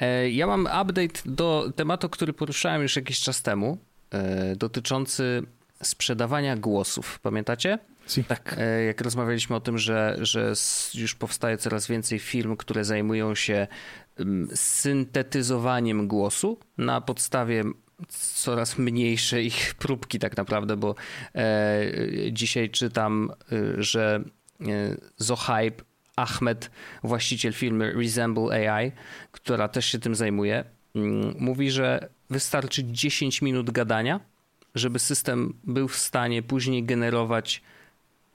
[0.00, 3.78] E, ja mam update do tematu, który poruszałem już jakiś czas temu,
[4.10, 5.42] e, dotyczący
[5.82, 7.18] sprzedawania głosów.
[7.22, 7.78] Pamiętacie?
[8.06, 8.24] Si.
[8.24, 8.56] Tak.
[8.58, 10.52] E, jak rozmawialiśmy o tym, że, że
[10.94, 13.66] już powstaje coraz więcej firm, które zajmują się
[14.54, 17.64] syntetyzowaniem głosu na podstawie
[18.34, 20.94] coraz mniejszej ich próbki tak naprawdę, bo
[21.34, 21.82] e,
[22.32, 24.24] dzisiaj czytam, e, że
[24.60, 24.64] e,
[25.16, 25.82] Zohaib
[26.16, 26.70] Ahmed,
[27.02, 28.92] właściciel firmy Resemble AI,
[29.32, 30.64] która też się tym zajmuje,
[31.38, 34.20] mówi, że wystarczy 10 minut gadania,
[34.74, 37.62] żeby system był w stanie później generować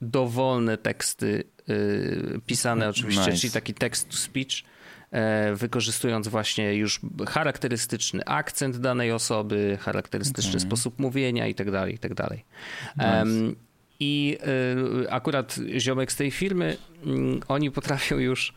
[0.00, 3.38] dowolne teksty y, pisane oczywiście, Nice.
[3.38, 4.64] czyli taki text to speech,
[5.10, 10.60] e, wykorzystując właśnie już charakterystyczny akcent danej osoby, charakterystyczny Okej.
[10.60, 12.44] sposób mówienia i tak dalej, i tak dalej.
[12.96, 13.20] Nice.
[13.20, 13.56] Em,
[14.00, 14.38] I
[15.04, 18.54] y, akurat ziomek z tej firmy, mm, oni potrafią już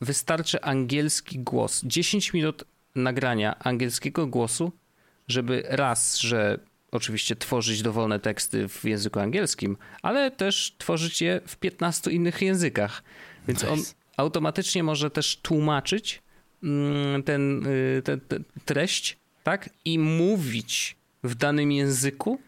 [0.00, 1.82] wystarczy angielski głos.
[1.84, 2.64] 10 minut
[2.94, 4.72] nagrania angielskiego głosu,
[5.28, 6.58] żeby raz, że
[6.92, 13.02] oczywiście tworzyć dowolne teksty w języku angielskim, ale też tworzyć je w 15 innych językach.
[13.48, 13.94] Więc on Nice.
[14.16, 16.22] automatycznie może też tłumaczyć
[16.62, 19.70] mm, ten, y, te, te treść, tak?
[19.84, 22.38] I mówić w danym języku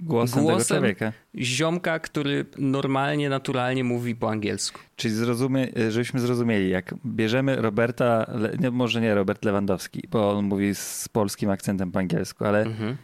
[0.00, 1.12] Głosem, głosem- człowieka.
[1.36, 4.80] ziomka, który normalnie, naturalnie mówi po angielsku.
[4.96, 8.30] Czyli zrozumie, żebyśmy zrozumieli, jak bierzemy Roberta,
[8.60, 12.96] nie, może nie Robert Lewandowski, bo on mówi z polskim akcentem po angielsku, ale Mhm.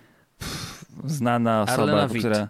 [1.04, 2.18] Znana Arlena osoba, Witt.
[2.22, 2.48] która...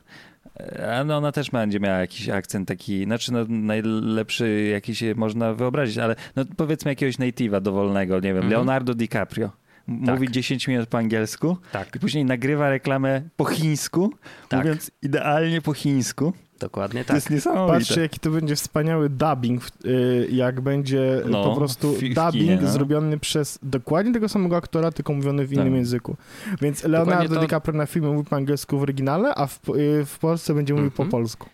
[1.07, 5.99] No ona też będzie miała jakiś akcent taki, znaczy no, najlepszy jaki się można wyobrazić,
[5.99, 8.53] ale no, powiedzmy jakiegoś native'a dowolnego, nie wiem, Mhm.
[8.53, 9.51] Leonardo DiCaprio.
[9.89, 10.15] M- Tak.
[10.15, 14.13] Mówi 10 minut po angielsku Tak, i później nagrywa reklamę po chińsku,
[14.49, 14.61] Tak.
[14.61, 16.33] mówiąc idealnie po chińsku.
[16.59, 17.15] Dokładnie To tak.
[17.15, 17.79] jest niesamowite.
[17.79, 22.69] Patrzcie, jaki to będzie wspaniały dubbing, y, jak będzie No, po prostu dubbing no.
[22.71, 25.75] zrobiony przez dokładnie tego samego aktora, tylko mówiony w innym Tak.
[25.75, 26.17] języku.
[26.61, 30.19] Więc Leonardo to- DiCaprio na filmie mówi po angielsku w oryginale, a w, y, w
[30.19, 31.11] Polsce będzie mówił po Mhm.
[31.11, 31.49] polsku.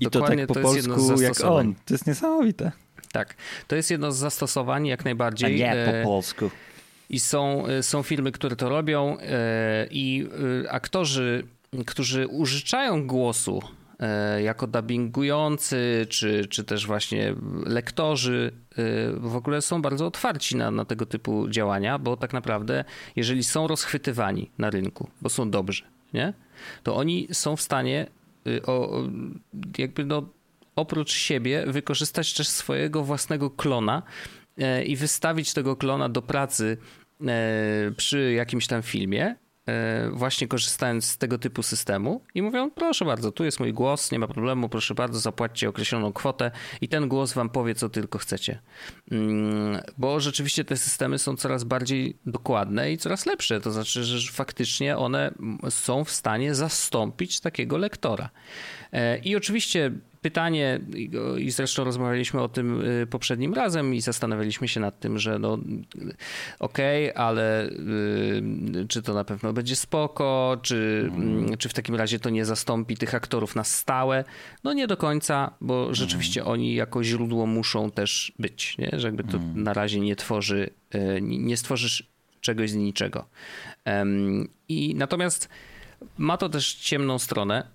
[0.00, 1.74] I to Dokładnie tak po to polsku jak on.
[1.86, 2.72] To jest niesamowite.
[3.12, 3.34] Tak,
[3.68, 5.56] to jest jedno z zastosowań jak A najbardziej.
[5.58, 6.50] nie e, po polsku.
[7.10, 10.28] I są, e, są firmy, które to robią e, i
[10.64, 11.44] e, aktorzy,
[11.86, 13.79] którzy użyczają głosu e,
[14.42, 17.34] jako dubbingujący, czy, czy też właśnie
[17.66, 22.84] lektorzy, e, w ogóle są bardzo otwarci na, na tego typu działania, bo tak naprawdę,
[23.16, 25.82] jeżeli są rozchwytywani na rynku, bo są dobrzy,
[26.14, 26.32] nie?
[26.82, 28.06] to oni są w stanie
[28.46, 29.02] y, o,
[29.78, 30.28] jakby no,
[30.76, 34.02] oprócz siebie wykorzystać też swojego własnego klona
[34.58, 36.76] e, i wystawić tego klona do pracy
[37.26, 39.49] e, przy jakimś tam filmie, e,
[40.12, 44.18] właśnie korzystając z tego typu systemu i mówią, proszę bardzo, tu jest mój głos, nie
[44.18, 46.50] ma problemu, proszę bardzo, zapłaćcie określoną kwotę
[46.80, 48.60] i ten głos wam powie, co tylko chcecie.
[49.10, 54.32] Mm, Bo rzeczywiście te systemy są coraz bardziej dokładne i coraz lepsze, to znaczy, że
[54.32, 55.34] faktycznie one
[55.70, 58.30] są w stanie zastąpić takiego lektora.
[58.92, 60.80] E, I oczywiście pytanie,
[61.38, 65.58] i zresztą rozmawialiśmy o tym y, poprzednim razem i zastanawialiśmy się nad tym, że no
[66.58, 71.56] okej, okay, ale y, czy to na pewno będzie spoko, czy, mm.
[71.56, 74.24] czy w takim razie to nie zastąpi tych aktorów na stałe?
[74.64, 76.52] No nie do końca, bo rzeczywiście mm.
[76.52, 78.90] oni jako źródło muszą też być, nie?
[78.92, 79.62] że jakby to mm.
[79.62, 82.10] na razie nie tworzy, y, nie stworzysz
[82.40, 83.26] czegoś z niczego.
[84.68, 85.48] I natomiast
[86.18, 87.66] ma to też ciemną stronę,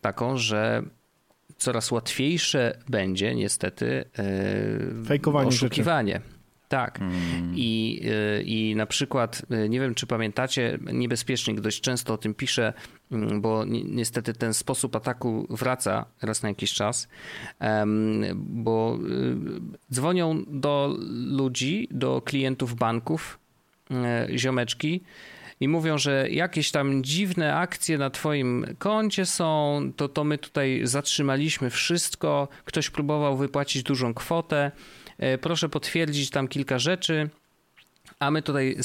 [0.00, 0.82] taką, że
[1.60, 6.12] coraz łatwiejsze będzie niestety e, Fejkowanie oszukiwanie.
[6.12, 6.40] Rzeczy.
[6.68, 7.00] Tak.
[7.00, 7.52] Mm.
[7.56, 12.72] I, e, I na przykład, nie wiem czy pamiętacie, niebezpiecznik dość często o tym pisze,
[13.12, 17.08] mm, bo ni niestety ten sposób ataku wraca raz na jakiś czas,
[18.34, 18.98] bo
[19.92, 23.38] dzwonią do ludzi, do klientów banków,
[24.36, 25.02] ziomeczki,
[25.60, 30.80] i mówią, że jakieś tam dziwne akcje na twoim koncie są, to, to my tutaj
[30.84, 34.70] zatrzymaliśmy wszystko, ktoś próbował wypłacić dużą kwotę,
[35.18, 37.30] e, proszę potwierdzić tam kilka rzeczy,
[38.18, 38.76] a my tutaj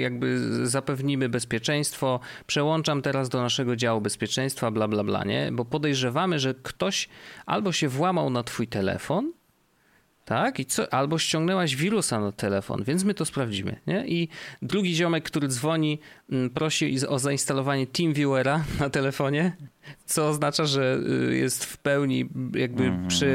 [0.00, 0.38] jakby
[0.68, 5.52] zapewnimy bezpieczeństwo, przełączam teraz do naszego działu bezpieczeństwa, bla, bla, bla, nie?
[5.52, 7.08] Bo podejrzewamy, że ktoś
[7.46, 9.32] albo się włamał na twój telefon,
[10.28, 10.60] tak?
[10.60, 13.80] I co, albo ściągnęłaś wirusa na telefon, więc my to sprawdzimy.
[13.86, 14.06] Nie?
[14.06, 14.28] I
[14.62, 15.98] drugi ziomek, który dzwoni,
[16.54, 19.56] prosi o zainstalowanie TeamViewera na telefonie,
[20.06, 21.00] co oznacza, że
[21.30, 23.08] y, jest w pełni jakby mm.
[23.08, 23.26] przy,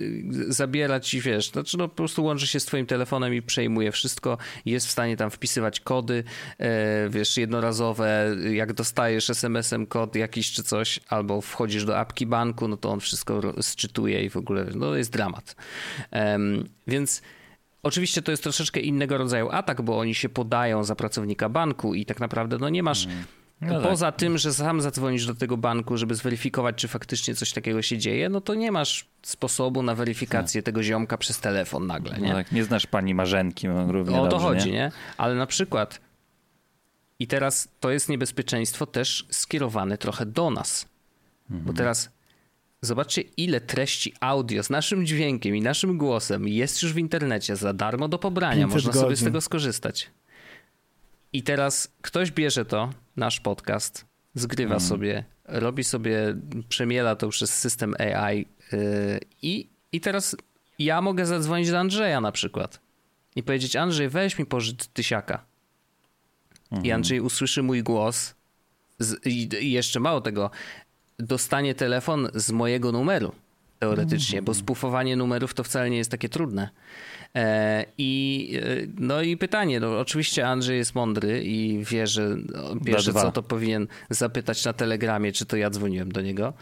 [0.00, 3.92] y, zabierać ci, wiesz, znaczy no po prostu łączy się z twoim telefonem i przejmuje
[3.92, 6.24] wszystko, jest w stanie tam wpisywać kody,
[6.58, 12.68] e, wiesz, jednorazowe, jak dostajesz SMS-em kod jakiś czy coś, albo wchodzisz do apki banku,
[12.68, 15.56] no to on wszystko sczytuje i w ogóle, no jest dramat.
[16.86, 17.22] Więc
[17.82, 22.06] Oczywiście to jest troszeczkę innego rodzaju atak, bo oni się podają za pracownika banku i
[22.06, 23.24] tak naprawdę no nie masz mm.
[23.60, 24.20] No Poza tak.
[24.20, 28.28] tym, że sam zadzwonisz do tego banku, żeby zweryfikować, czy faktycznie coś takiego się dzieje,
[28.28, 30.64] no to nie masz sposobu na weryfikację no.
[30.64, 32.28] tego ziomka przez telefon nagle, nie?
[32.28, 34.72] No tak, nie znasz pani Marzenki no, równie O to chodzi, nie?
[34.72, 34.92] nie?
[35.16, 36.00] Ale na przykład
[37.18, 40.88] i teraz to jest niebezpieczeństwo też skierowane trochę do nas.
[41.50, 41.66] Mhm.
[41.66, 42.10] Bo teraz
[42.80, 47.72] zobaczcie, ile treści audio z naszym dźwiękiem i naszym głosem jest już w internecie za
[47.72, 48.66] darmo do pobrania.
[48.66, 49.02] Można godzin.
[49.02, 50.10] sobie z tego skorzystać.
[51.32, 54.88] I teraz ktoś bierze to, nasz podcast, zgrywa mm.
[54.88, 56.36] sobie, robi sobie,
[56.68, 60.36] przemiela to przez system AI yy, i, i teraz
[60.78, 62.80] ja mogę zadzwonić do Andrzeja na przykład
[63.36, 65.44] i powiedzieć, Andrzej, weź mi pożycz tysiaka.
[66.70, 66.94] I mhm.
[66.94, 68.34] Andrzej usłyszy mój głos
[68.98, 70.50] z, i, i jeszcze mało tego,
[71.18, 73.32] dostanie telefon z mojego numeru
[73.78, 76.68] teoretycznie, bo spufowanie numerów to wcale nie jest takie trudne.
[77.34, 82.36] E, I, e, no i pytanie, no oczywiście Andrzej jest mądry i wie, że
[82.84, 86.52] pierwsze co to powinien zapytać na telegramie, czy to ja dzwoniłem do niego.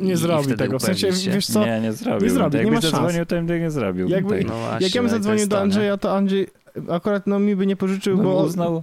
[0.00, 1.66] nie zrobi tego, w sensie, wiesz co?
[1.66, 2.28] Nie, nie zrobił.
[2.28, 4.08] Nie zrobi, nie ma zadzwonił, to bym nie zrobił.
[4.08, 6.46] Jakby, no właśnie, jak ja bym zadzwonił do Andrzeja, to Andrzej
[6.88, 8.44] akurat no mi by nie pożyczył, no, bo...
[8.44, 8.82] Uznał,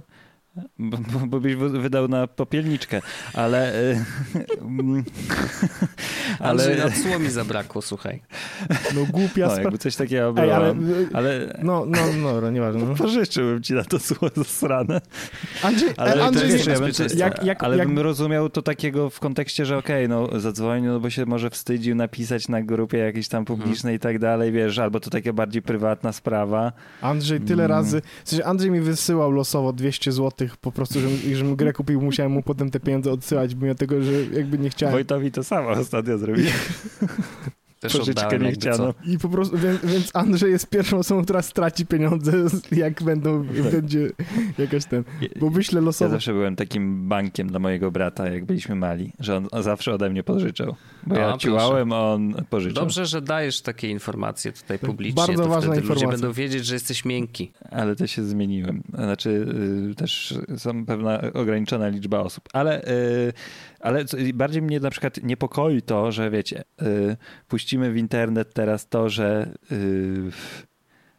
[0.78, 3.02] bo, bo, byś wydał na popielniczkę,
[3.34, 3.74] ale...
[3.92, 4.04] E,
[6.38, 6.84] ale...
[6.84, 8.22] Andrzej, mi zabrakło, słuchaj.
[8.94, 10.74] No głupia no, jakby coś takiego było, ale,
[11.12, 11.58] ale...
[11.62, 12.84] No, no, no, no nieważne.
[12.84, 12.94] No.
[12.94, 15.00] Pożyczyłbym ci na to słowo zasrane.
[15.62, 17.88] Andrzej, ale, Andrzej, wiesz, ja bym, jak, jak, ale jak...
[17.88, 21.50] bym rozumiał to takiego w kontekście, że okej, okay, no zadzwonił, no bo się może
[21.50, 23.96] wstydził napisać na grupie jakiejś tam publicznej hmm.
[23.96, 26.72] i tak dalej, wiesz, albo to taka bardziej prywatna sprawa.
[27.00, 27.70] Andrzej tyle hmm.
[27.70, 32.00] razy, w sensie Andrzej mi wysyłał losowo 200 zł po prostu, żebym, żebym grę kupił,
[32.00, 34.92] musiałem mu potem te pieniądze odsyłać, mimo tego, że jakby nie chciałem.
[34.92, 36.52] Wojtowi to samo ostatnio zrobiłem.
[37.80, 38.94] Też Pożyczkę nie chciano.
[39.06, 42.32] I po prostu, więc, więc, Andrzej jest pierwszą osobą, która straci pieniądze,
[42.72, 43.72] jak będą, tak.
[43.72, 44.10] będzie
[44.58, 45.04] jakaś ten,
[45.40, 46.08] bo wyślę losowo.
[46.08, 50.10] Ja zawsze byłem takim bankiem dla mojego brata, jak byliśmy mali, że on zawsze ode
[50.10, 50.76] mnie pożyczał.
[51.06, 52.84] Bo ja ciłałem, on pożyczał.
[52.84, 55.14] Dobrze, że dajesz takie informacje tutaj publicznie.
[55.26, 56.06] Bardzo to ważna informacja.
[56.06, 57.52] Ludzie będą wiedzieć, że jesteś miękki.
[57.70, 58.82] Ale to się zmieniłem.
[58.94, 59.46] Znaczy,
[59.88, 62.48] yy, też są pewna ograniczona liczba osób.
[62.52, 62.82] Ale,
[63.26, 63.32] yy,
[63.80, 67.16] ale bardziej mnie na przykład niepokoi to, że wiecie, yy,
[67.48, 69.52] puścimy w internet teraz to, że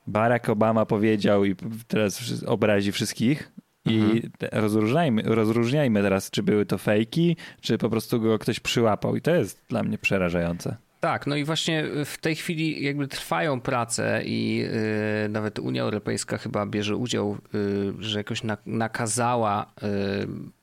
[0.08, 1.56] Barack Obama powiedział i
[1.88, 3.52] teraz obrazi wszystkich,
[3.86, 4.32] i mhm.
[4.52, 9.16] rozróżniajmy, rozróżniajmy teraz, czy były to fejki, czy po prostu go ktoś przyłapał.
[9.16, 10.78] I to jest dla mnie przerażające.
[11.00, 16.38] Tak, no i właśnie w tej chwili jakby trwają prace i yy, nawet Unia Europejska
[16.38, 19.74] chyba bierze udział, yy, że jakoś na, nakazała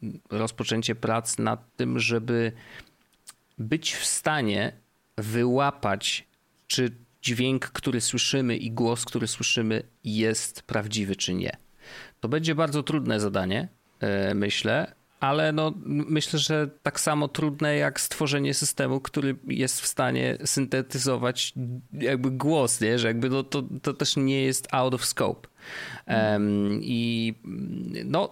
[0.02, 2.52] yy, rozpoczęcie prac nad tym, żeby
[3.58, 4.72] być w stanie
[5.16, 6.26] wyłapać,
[6.66, 6.90] czy
[7.22, 11.56] dźwięk, który słyszymy i głos, który słyszymy jest prawdziwy, czy nie.
[12.20, 13.68] To będzie bardzo trudne zadanie,
[14.34, 20.38] myślę, ale no, myślę, że tak samo trudne jak stworzenie systemu, który jest w stanie
[20.44, 21.52] syntetyzować
[21.92, 22.98] jakby głos, nie?
[22.98, 25.48] że jakby no, to, to też nie jest out of scope.
[26.06, 27.34] Um, I
[28.04, 28.30] no,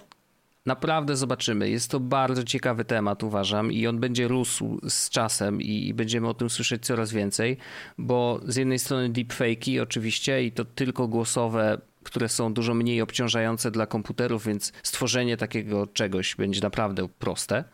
[0.66, 1.70] naprawdę zobaczymy.
[1.70, 6.34] Jest to bardzo ciekawy temat, uważam, i on będzie rósł z czasem i będziemy o
[6.34, 7.56] tym słyszeć coraz więcej,
[7.98, 13.70] bo z jednej strony deepfake'i oczywiście i to tylko głosowe które są dużo mniej obciążające
[13.70, 17.64] dla komputerów, więc stworzenie takiego czegoś będzie naprawdę proste.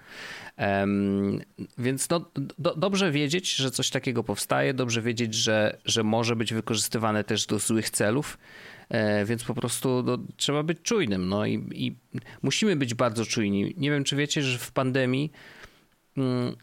[0.58, 1.40] Um,
[1.78, 6.54] więc no, do, dobrze wiedzieć, że coś takiego powstaje, dobrze wiedzieć, że, że może być
[6.54, 8.38] wykorzystywane też do złych celów,
[8.88, 11.28] e, więc po prostu no, trzeba być czujnym.
[11.28, 11.96] No i, i,
[12.42, 13.74] musimy być bardzo czujni.
[13.76, 15.32] Nie wiem, czy wiecie, że w pandemii.
[16.16, 16.56] Mm,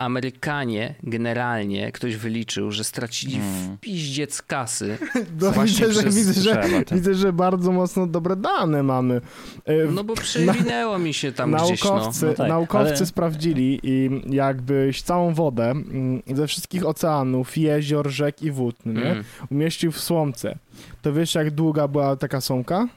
[0.00, 3.76] Amerykanie generalnie, ktoś wyliczył, że stracili hmm.
[3.76, 4.98] w piździec kasy.
[5.40, 9.20] No, widzę, że, widzę, że, widzę, że bardzo mocno dobre dane mamy.
[9.64, 12.22] E, no bo przewinęło mi się tam naukowcy, gdzieś.
[12.22, 12.28] No.
[12.28, 13.06] No tak, naukowcy ale...
[13.06, 19.24] sprawdzili i jakbyś całą wodę mm, ze wszystkich oceanów, jezior, rzek i wód nie, mm.
[19.50, 20.58] umieścił w słomce.
[21.02, 22.88] To wiesz, jak długa była taka słomka?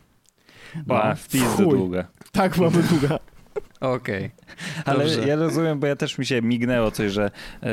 [0.85, 2.07] Ba, w pizdu długa.
[2.31, 3.19] Tak, mamy długa.
[3.83, 4.31] Okej.
[4.85, 4.85] Okay.
[4.95, 7.31] Ale ja rozumiem, bo ja też mi się mignęło coś, że,
[7.61, 7.69] yy,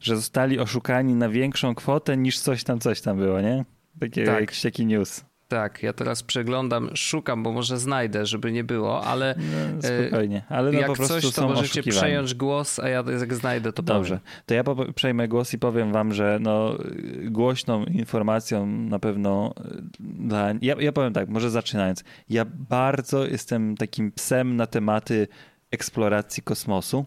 [0.00, 3.64] że zostali oszukani na większą kwotę niż coś tam, coś tam było, nie?
[4.00, 4.40] Takie, tak.
[4.40, 5.24] Jakiś taki news.
[5.52, 10.42] Tak, ja teraz przeglądam, szukam, bo może znajdę, żeby nie było, ale no, spokojnie.
[10.48, 13.82] Ale no jak po prostu coś, to możecie przejąć głos, a ja jak znajdę, to
[13.82, 14.20] Dobrze.
[14.20, 14.36] powiem.
[14.46, 16.78] To ja przejmę głos i powiem wam, że no,
[17.24, 19.54] głośną informacją na pewno
[20.00, 20.48] dla...
[20.62, 22.04] Ja, ja powiem tak, może zaczynając.
[22.28, 25.28] Ja bardzo jestem takim psem na tematy
[25.72, 27.04] eksploracji kosmosu.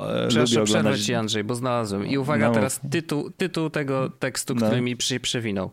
[0.00, 2.06] E, Przepraszam, przerwę ci Andrzej, bo znalazłem.
[2.06, 2.54] I uwaga no.
[2.54, 4.82] teraz tytuł, tytuł tego tekstu, który no.
[4.82, 5.70] mi przy, przewinął.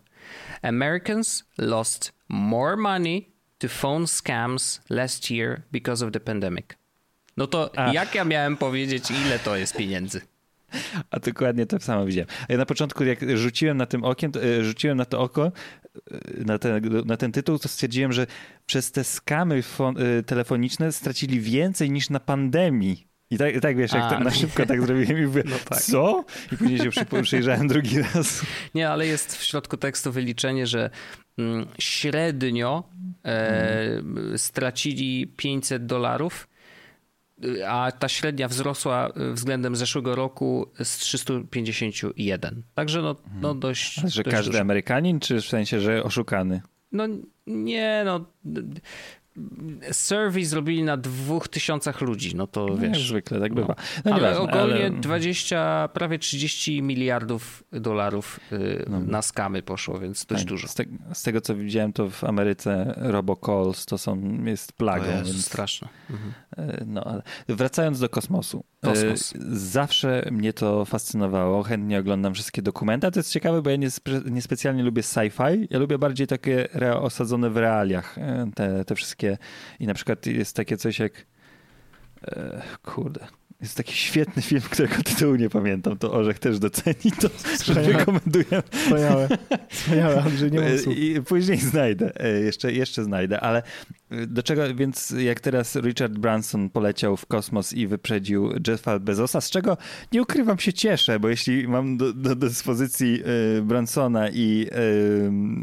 [0.61, 6.65] Americans lost more money to phone scams last year because of the pandemic.
[7.37, 7.93] No to Ach.
[7.93, 10.21] jak ja miałem powiedzieć, ile to jest pieniędzy?
[11.11, 12.27] A dokładnie to samo widziałem.
[12.49, 15.51] Ja na początku, jak rzuciłem na tym okiem, to, e, rzuciłem na to oko,
[16.11, 18.27] e, na ten, na ten tytuł, to stwierdziłem, że
[18.65, 19.63] przez te skamy
[20.25, 23.07] telefoniczne stracili więcej niż na pandemii.
[23.29, 25.81] I tak, tak wiesz, jak A, na szybko tak zrobiłem i mówię, no tak.
[25.81, 26.25] co?
[26.51, 28.45] I później się przyjrzałem drugi raz.
[28.75, 30.89] Nie, ale jest w środku tekstu wyliczenie, że
[31.37, 32.83] mm, średnio
[33.25, 34.01] e,
[34.35, 36.47] stracili 500 dolarów,
[37.67, 42.63] a ta średnia wzrosła względem zeszłego roku z 351.
[42.73, 43.93] Także no, no dość.
[43.93, 44.61] że dość każdy.
[44.61, 46.61] Amerykanin, czy w sensie, że oszukany?
[46.91, 47.07] No
[47.47, 48.25] nie, no
[49.91, 53.07] survey zrobili na dwóch tysiącach ludzi, no to no, wiesz.
[53.07, 53.75] zwykle tak bywa.
[54.05, 54.13] No.
[54.13, 54.91] ale ważne, ogólnie ale...
[54.91, 58.99] 20, prawie 30 miliardów dolarów y, no.
[58.99, 60.67] na skamy poszło, więc dość tak, dużo.
[60.67, 60.83] Z, te,
[61.13, 65.05] z, tego co widziałem, to w Ameryce robocalls to są, jest plagą.
[65.05, 65.45] To jest więc...
[65.45, 65.87] straszne.
[66.09, 66.33] Mhm.
[66.59, 68.57] Y, no ale wracając do kosmosu.
[68.57, 69.33] Y, Kosmos.
[69.51, 71.63] Zawsze mnie to fascynowało.
[71.63, 73.07] Chętnie oglądam wszystkie dokumenty.
[73.07, 73.77] A to jest ciekawe, bo ja
[74.25, 75.67] niespecjalnie lubię sci-fi.
[75.69, 76.69] Ja lubię bardziej takie
[77.01, 78.15] osadzone w realiach.
[78.55, 79.37] Te, te wszystkie
[79.79, 81.25] i na przykład jest takie coś jak
[82.27, 83.27] e, kurde,
[83.61, 87.29] jest taki świetny film, którego tytułu nie pamiętam, to Orzech też doceni, to
[87.73, 88.63] rekomenduję.
[88.71, 89.29] Wspaniałe,
[89.69, 93.63] wspaniałe, Andrzej, nie mam e, I później znajdę, e, jeszcze, jeszcze znajdę, ale
[94.09, 99.41] e, do czego, więc jak teraz Richard Branson poleciał w kosmos i wyprzedził Jeffa Bezosa,
[99.41, 99.77] z czego
[100.11, 103.23] nie ukrywam się cieszę, bo jeśli mam do, do dyspozycji
[103.63, 104.67] Bransona i,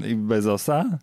[0.08, 0.98] i Bezosa,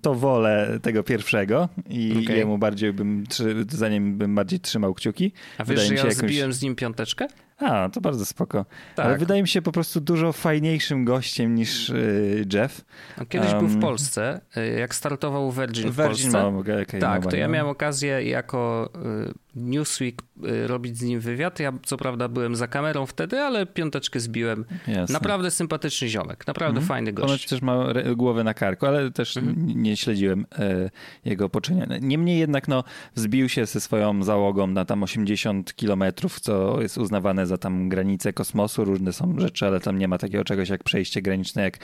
[0.00, 2.36] to wolę tego pierwszego i okay.
[2.36, 3.24] jemu bardziej bym,
[3.68, 5.32] za nim bym bardziej trzymał kciuki.
[5.58, 6.14] A wiesz, że ja jakąś...
[6.14, 7.26] zbiłem z nim piąteczkę?
[7.58, 8.64] A, to bardzo spoko.
[8.94, 9.06] Tak.
[9.06, 12.84] Ale wydaje mi się po prostu dużo fajniejszym gościem niż y, Jeff.
[13.28, 16.42] Kiedyś um, był w Polsce, y, jak startował Virgin w Virgin Polsce.
[16.42, 18.90] Mam, okay, tak, to ja miałem okazję jako
[19.28, 21.60] y, Newsweek y, robić z nim wywiad.
[21.60, 24.64] Ja co prawda byłem za kamerą wtedy, ale piąteczkę zbiłem.
[24.88, 25.12] Jasne.
[25.12, 26.86] Naprawdę sympatyczny ziomek, naprawdę mhm.
[26.88, 27.26] fajny gość.
[27.26, 27.86] Ponoć też ma
[28.16, 29.82] głowę na karku, ale też mhm.
[29.82, 30.90] nie śledziłem e,
[31.24, 31.98] jego poczynienia.
[32.00, 32.84] Niemniej jednak no,
[33.14, 38.32] wzbił się ze swoją załogą na tam 80 kilometrów, co jest uznawane za tam granice
[38.32, 38.84] kosmosu.
[38.84, 41.78] Różne są rzeczy, ale tam nie ma takiego czegoś jak przejście graniczne jak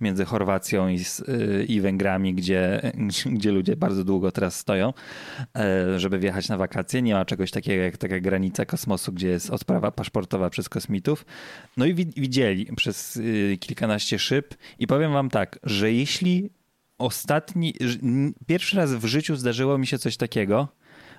[0.00, 2.92] między Chorwacją i, y, i Węgrami, gdzie,
[3.36, 4.92] gdzie ludzie bardzo długo teraz stoją,
[5.56, 7.02] e, żeby wjechać na wakacje.
[7.02, 11.26] Nie ma czegoś takiego jak taka granica kosmosu, gdzie jest odprawa paszportowa przez kosmitów.
[11.76, 16.50] No i widzieli przez y, kilkanaście szyb i powiem wam tak, że jeśli
[16.98, 17.74] ostatni,
[18.46, 20.68] pierwszy raz w życiu zdarzyło mi się coś takiego,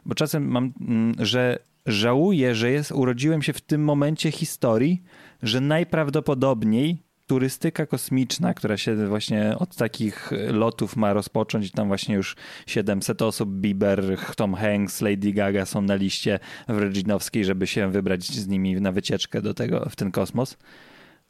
[0.05, 5.03] bo czasem mam, mm, że żałuję, że jest, urodziłem się w tym momencie historii,
[5.43, 11.71] że najprawdopodobniej turystyka kosmiczna, która się właśnie od takich lotów ma rozpocząć.
[11.71, 12.35] Tam właśnie już
[12.67, 18.47] 700 osób, Bieber, Tom Hanks, Lady Gaga są na liście Virginowskiej, żeby się wybrać z
[18.47, 20.57] nimi na wycieczkę do tego, w ten kosmos.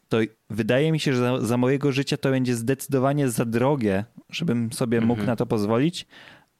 [0.09, 0.17] To
[0.49, 5.01] wydaje mi się, że za, za mojego życia to będzie zdecydowanie za drogie, żebym sobie
[5.01, 5.27] mógł Mhm.
[5.27, 6.05] na to pozwolić,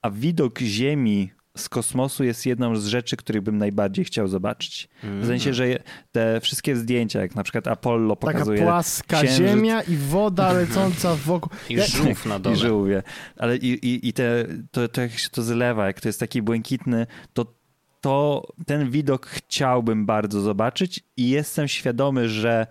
[0.01, 4.89] a widok Ziemi z kosmosu jest jedną z rzeczy, których bym najbardziej chciał zobaczyć.
[5.03, 5.67] W sensie, że
[6.11, 9.37] te wszystkie zdjęcia, jak na przykład Apollo Taka pokazuje płaska księżyc.
[9.37, 11.49] ziemia i woda lecąca wokół.
[11.69, 12.55] I żółw na i dole.
[12.55, 13.03] żółwie,
[13.37, 16.41] ale i, i, i te, to, to jak się to zlewa, jak to jest taki
[16.41, 17.53] błękitny, to,
[18.01, 22.67] to ten widok chciałbym bardzo zobaczyć i jestem świadomy, że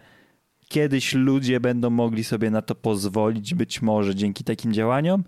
[0.69, 5.25] kiedyś ludzie będą mogli sobie na to pozwolić, być może dzięki takim działaniom,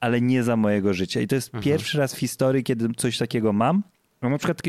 [0.00, 1.20] ale nie za mojego życia.
[1.20, 1.64] I to jest Mhm.
[1.64, 3.82] pierwszy raz w historii, kiedy coś takiego mam.
[4.22, 4.62] Bo na przykład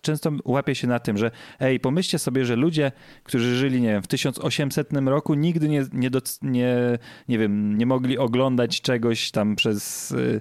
[0.00, 1.30] często łapię się na tym, że
[1.60, 2.92] ej, pomyślcie sobie, że ludzie,
[3.24, 6.10] którzy żyli, nie wiem, w 1800 roku nigdy nie, nie,
[6.42, 6.98] nie,
[7.28, 10.40] nie wiem, nie mogli oglądać czegoś tam przez, y,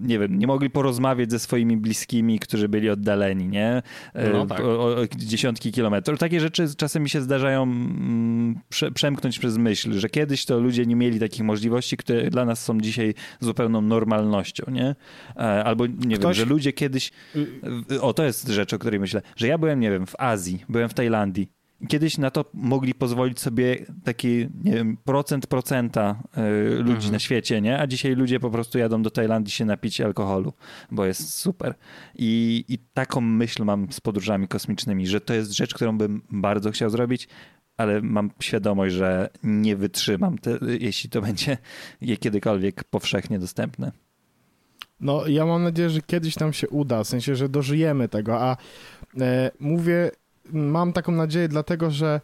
[0.00, 3.82] nie wiem, nie mogli porozmawiać ze swoimi bliskimi, którzy byli oddaleni, nie?
[4.16, 4.60] Y, No tak.
[4.60, 6.18] o, o dziesiątki kilometrów.
[6.18, 10.86] Takie rzeczy czasem mi się zdarzają mm, prze, przemknąć przez myśl, że kiedyś to ludzie
[10.86, 14.94] nie mieli takich możliwości, które dla nas są dzisiaj zupełną normalnością, nie?
[15.36, 17.57] E, Albo, nie wiem, Ktoś- że ludzie kiedyś Y,
[18.00, 19.22] o, to jest rzecz, o której myślę.
[19.36, 21.48] Że ja byłem, nie wiem, w Azji, byłem w Tajlandii.
[21.88, 27.12] Kiedyś na to mogli pozwolić sobie taki, nie wiem, procent procenta y, ludzi Mhm.
[27.12, 27.78] na świecie, nie?
[27.78, 30.52] A dzisiaj ludzie po prostu jadą do Tajlandii się napić alkoholu,
[30.90, 31.74] bo jest super.
[32.14, 36.70] I, I taką myśl mam z podróżami kosmicznymi, że to jest rzecz, którą bym bardzo
[36.70, 37.28] chciał zrobić,
[37.76, 41.58] ale mam świadomość, że nie wytrzymam, te, jeśli to będzie
[42.20, 43.92] kiedykolwiek powszechnie dostępne.
[45.00, 48.56] No, ja mam nadzieję, że kiedyś nam się uda, w sensie, że dożyjemy tego, a
[49.20, 50.10] e, mówię,
[50.52, 52.20] mam taką nadzieję dlatego, że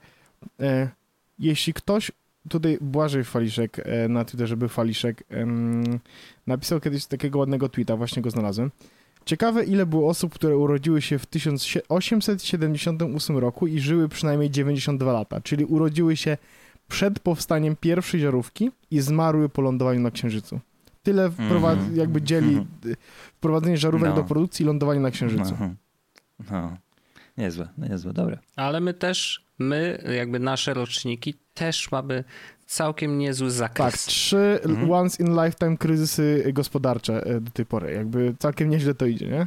[0.61, 0.89] e,
[1.39, 2.13] jeśli ktoś,
[2.49, 5.25] tutaj Błażej Faliszek e, na Twitterze był Faliszek,
[6.47, 8.71] napisał kiedyś takiego ładnego tweeta, właśnie go znalazłem.
[9.25, 15.41] Ciekawe, ile było osób, które urodziły się w 1878 roku i żyły przynajmniej 92 lata,
[15.41, 16.37] czyli urodziły się
[16.89, 20.61] przed powstaniem pierwszej żarówki i zmarły po lądowaniu na Księżycu.
[21.05, 21.97] Tyle Mhm.
[21.97, 22.97] jakby dzieli Mhm.
[23.37, 24.17] wprowadzenie żarówek No.
[24.17, 25.57] do produkcji i lądowanie na Księżycu.
[25.61, 25.71] No,
[26.51, 26.77] no.
[27.37, 28.39] niezłe, niezłe, dobre.
[28.57, 32.25] Ale my też, my, jakby nasze roczniki, też mamy
[32.67, 34.05] całkiem niezły Tak, zakres.
[34.05, 34.91] trzy Mhm.
[34.91, 37.93] once in lifetime kryzysy gospodarcze y, do tej pory.
[37.93, 39.47] Jakby całkiem nieźle to idzie, nie?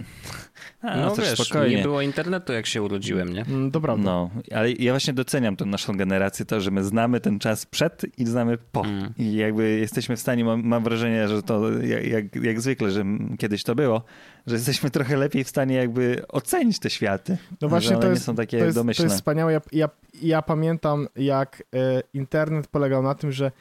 [0.82, 1.76] A, no też wiesz, spokojnie.
[1.76, 3.42] nie było internetu, jak się urodziłem, nie?
[3.42, 4.04] Mm, To prawda.
[4.04, 8.06] No, ale ja właśnie doceniam tą naszą generację, to, że my znamy ten czas przed
[8.20, 8.86] i znamy po.
[8.86, 9.14] Mm.
[9.18, 13.06] I jakby jesteśmy w stanie, mam, mam wrażenie, że to jak, jak, jak zwykle, że
[13.40, 14.04] kiedyś to było,
[14.48, 17.38] że jesteśmy trochę lepiej w stanie jakby ocenić te światy.
[17.52, 19.06] No że właśnie one to nie jest, są takie to jest, to domyślne.
[19.06, 19.54] jest wspaniałe.
[19.54, 19.90] Ja, ja,
[20.22, 23.52] ja pamiętam, jak e, internet polegał na tym, że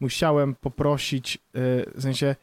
[0.00, 1.38] musiałem poprosić, e,
[1.94, 2.36] w sensie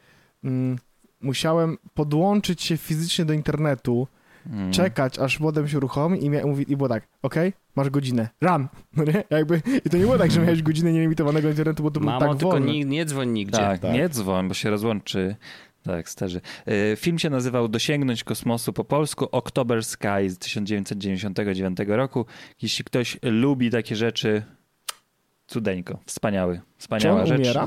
[0.44, 0.78] mm,
[1.20, 4.06] musiałem podłączyć się fizycznie do internetu,
[4.52, 4.72] Mm.
[4.72, 8.68] czekać, aż modem się uruchomi i, mia- mówi, i było tak, okej, masz godzinę, run,
[8.96, 9.24] no nie?
[9.30, 12.26] Jakby, I to nie było tak, że miałeś godzinę nielimitowanego internetu, bo to było Mamo,
[12.28, 12.66] tak tylko wolne.
[12.72, 13.58] nie, nie dzwoń nigdzie.
[13.58, 13.92] Tak, Tak.
[13.92, 15.36] nie dzwoń, bo się rozłączy.
[15.84, 16.40] Tak, starzy.
[16.68, 22.26] Y, Film się nazywał Dosięgnąć kosmosu po polsku October Sky z 1999 roku.
[22.62, 24.42] Jeśli ktoś lubi takie rzeczy,
[25.46, 27.38] cudeńko, wspaniały, wspaniała on rzecz.
[27.38, 27.66] umiera?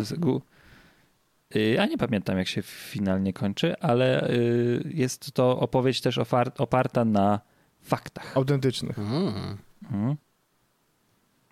[1.56, 6.18] Y, A nie pamiętam, jak się finalnie kończy, ale y, jest to opowieść też
[6.58, 7.40] oparta na
[7.82, 8.38] faktach.
[8.38, 9.00] Autentycznych.
[9.00, 9.58] Mm.
[9.84, 10.16] Mhm.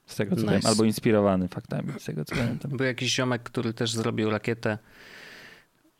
[0.05, 0.53] Z tego co Nice.
[0.53, 2.71] wiem, albo inspirowany faktami, z tego co pamiętam.
[2.71, 4.77] Był jakiś ziomek, który też zrobił rakietę,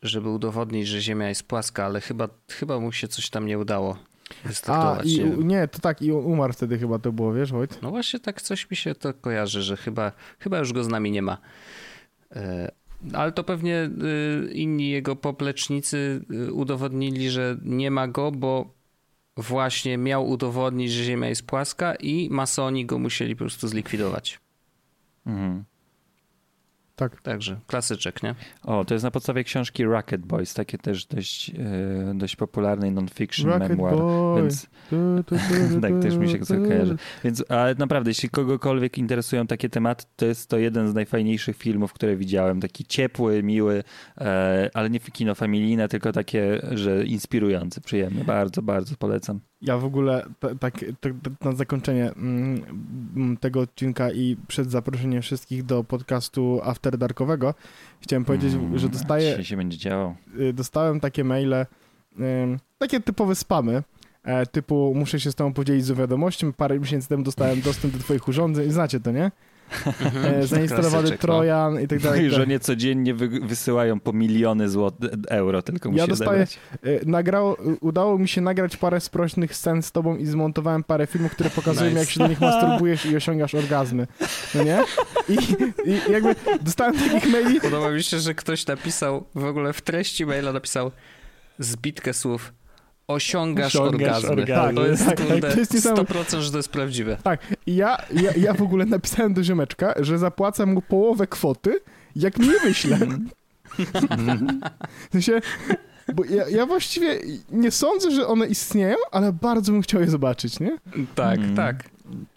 [0.06, 3.98] żeby udowodnić, że Ziemia jest płaska, ale chyba, chyba mu się coś tam nie udało
[4.44, 5.06] A, wystartować.
[5.06, 7.82] i, nie nie, to tak, i umarł wtedy chyba to było, wiesz, Wojt?
[7.82, 11.10] No właśnie tak coś mi się to kojarzy, że chyba, chyba już go z nami
[11.10, 11.38] nie ma.
[12.36, 12.72] E,
[13.12, 13.90] Ale to pewnie
[14.48, 18.74] y, inni jego poplecznicy y, udowodnili, że nie ma go, bo
[19.36, 24.40] właśnie miał udowodnić, że Ziemia jest płaska i masoni go musieli po prostu zlikwidować.
[25.26, 25.64] Mhm.
[26.96, 27.22] Tak.
[27.22, 28.34] Także klasyczek, nie?
[28.62, 33.50] O, to jest na podstawie książki Rocket Boys, takie też dość, e, dość popularnej non-fiction
[33.50, 33.96] Rocket memoir.
[33.96, 34.42] Boy.
[34.42, 36.96] Więc, Tu, tu, tu, tak, też mi się kojarzy.
[37.24, 41.92] Więc, ale naprawdę, jeśli kogokolwiek interesują takie tematy, to jest to jeden z najfajniejszych filmów,
[41.92, 42.60] które widziałem.
[42.60, 43.82] Taki ciepły, miły,
[44.18, 48.24] e, ale nie kino familijne, tylko takie, że inspirujący, przyjemny.
[48.24, 49.40] Bardzo, bardzo polecam.
[49.62, 51.12] Ja w ogóle ta- tak tak
[51.44, 52.62] na zakończenie mm,
[53.16, 57.54] mm, tego odcinka i przed zaproszeniem wszystkich do podcastu After Darkowego
[58.00, 60.14] chciałem powiedzieć, Mm, że dostaję, się będzie działo.
[60.40, 61.54] y, dostałem takie maile,
[62.20, 63.82] ym, takie typowe spamy,
[64.24, 68.00] e, typu muszę się z tobą podzielić z wiadomością, parę miesięcy temu dostałem dostęp do
[68.00, 69.30] twoich urządzeń, znacie to, nie?
[70.24, 71.16] E, zainstalowany no.
[71.16, 72.20] Trojan i tak dalej.
[72.20, 74.94] Moi i tak żonie codziennie wy, wysyłają po miliony złot,
[75.28, 77.06] euro, tylko musi Ja dostaję, zebrać.
[77.06, 81.50] nagrało, udało mi się nagrać parę sprośnych scen z tobą i zmontowałem parę filmów, które
[81.50, 82.00] pokazują, Nice.
[82.00, 84.06] jak się do nich masturbujesz i osiągasz orgazmy.
[84.54, 84.84] No nie?
[85.28, 85.34] I,
[85.90, 90.26] i jakby dostałem takich maili, Podoba mi się, że ktoś napisał, w ogóle w treści
[90.26, 90.90] maila napisał
[91.58, 92.52] zbitkę słów
[93.08, 94.30] osiągasz, Osiągasz orgazmy.
[94.30, 94.74] orgazmy.
[94.74, 96.14] To jest, Tak, tak, kurde, to jest niesamowite.
[96.14, 97.16] 100% że to jest prawdziwe.
[97.22, 101.80] tak, i ja, ja, ja w ogóle napisałem do ziomeczka, że zapłacę mu połowę kwoty,
[102.16, 102.98] jak mi je wyśle.
[105.08, 105.40] W sensie,
[106.14, 107.18] bo ja, ja właściwie
[107.50, 110.78] nie sądzę, że one istnieją, ale bardzo bym chciał je zobaczyć, nie?
[111.14, 111.56] Tak, Mm.
[111.56, 111.84] tak.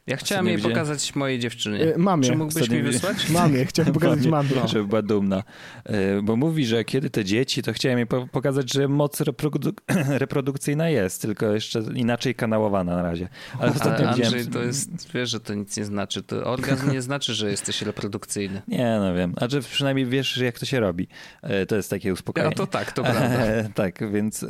[0.09, 1.93] Ja chciałem jej pokazać mojej dziewczynie.
[1.97, 2.23] Mamie.
[2.23, 3.29] Czy mógłbyś Ostatnio mi wysłać?
[3.39, 4.49] Mamie, chciałem pokazać mamie.
[4.55, 5.43] Mamie, Żeby była dumna.
[5.85, 9.73] E, Bo mówi, że kiedy te dzieci, to chciałem jej po- pokazać, że moc reprodu-
[10.23, 13.29] reprodukcyjna jest, tylko jeszcze inaczej kanałowana na razie.
[13.59, 14.51] Ale ostatnio Ale Andrzej, widziałem...
[14.51, 16.23] to jest, wiesz, że to nic nie znaczy.
[16.23, 18.61] To orgazm nie znaczy, że jesteś reprodukcyjny.
[18.67, 19.33] Nie, no wiem.
[19.37, 21.07] A że przynajmniej wiesz, jak to się robi.
[21.41, 22.49] E, To jest takie uspokojenie.
[22.57, 23.21] No to tak, to prawda.
[23.21, 24.45] E, tak, więc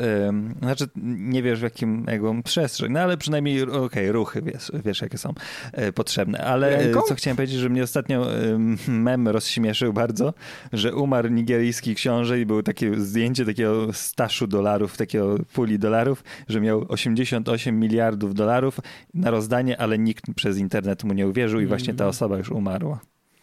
[0.61, 5.17] znaczy nie wiesz w jakim jaką przestrzeń, no ale przynajmniej okej, ruchy wiesz, wiesz jakie
[5.17, 5.33] są
[5.95, 6.39] potrzebne.
[6.39, 7.01] Ale e, Ręką?
[7.01, 10.33] co chciałem powiedzieć, że mnie ostatnio em, mem rozśmieszył bardzo,
[10.73, 16.61] że umarł nigeryjski książę i było takie zdjęcie takiego staszu dolarów, takiego puli dolarów, że
[16.61, 18.79] miał 88 miliardów dolarów
[19.13, 22.99] na rozdanie, ale nikt przez internet mu nie uwierzył i właśnie ta osoba już umarła.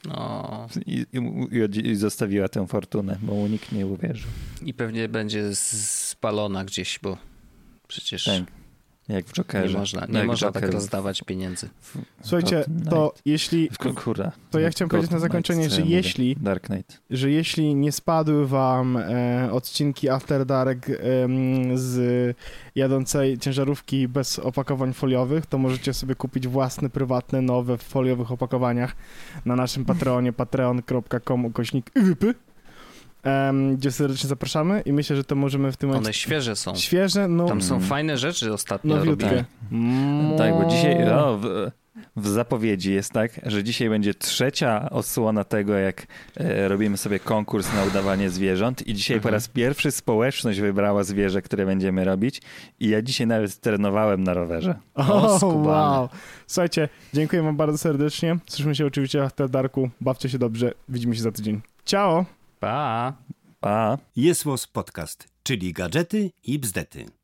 [0.09, 4.31] No, I, i, i zostawiła tę fortunę, bo mu nikt nie uwierzył.
[4.63, 7.17] i pewnie będzie spalona gdzieś, bo
[7.89, 8.43] przecież Tak.
[9.09, 9.73] Jak w Jokerze.
[9.75, 10.75] nie można, No nie jak można tak Joker.
[10.75, 11.69] rozdawać pieniędzy.
[12.23, 14.33] Słuchajcie, to jeśli, Ku- Kurwa.
[14.51, 15.97] to ja chciałem powiedzieć na zakończenie, Knight, że ja mówię?
[15.97, 17.01] jeśli, Dark Knight.
[17.11, 22.37] że jeśli nie spadły wam e, odcinki After Dark em, z
[22.75, 28.97] jadącej ciężarówki bez opakowań foliowych, to możecie sobie kupić własne, prywatne, nowe w foliowych opakowaniach
[29.45, 31.91] na naszym Patreonie, patreon.com ukośnik
[33.27, 36.19] Em, gdzie serdecznie zapraszamy i myślę, że to możemy w tym One momencie...
[36.21, 36.75] świeże są.
[36.75, 37.47] Świeże, no...
[37.49, 37.89] Tam są Mm.
[37.89, 39.31] fajne rzeczy ostatnio robili.
[39.73, 40.39] Mm.
[40.39, 41.71] Tak, bo dzisiaj o, w,
[42.17, 46.07] w zapowiedzi jest tak, że dzisiaj będzie trzecia odsłona tego, jak
[46.37, 49.35] e, robimy sobie konkurs na udawanie zwierząt i dzisiaj po Mhm.
[49.35, 52.43] raz pierwszy społeczność wybrała zwierzę, które będziemy robić
[52.81, 54.75] i ja dzisiaj nawet trenowałem na rowerze.
[54.95, 56.09] O, wow.
[56.47, 58.37] Słuchajcie, dziękuję wam bardzo serdecznie.
[58.47, 59.91] Słyszymy się oczywiście w Darku.
[60.01, 60.73] Bawcie się dobrze.
[60.89, 61.61] Widzimy się za tydzień.
[61.85, 62.25] Ciao!
[62.61, 63.13] Pa!
[63.61, 63.99] Pa!
[64.17, 67.16] Jest Podcast, czyli gadżety i bzdety.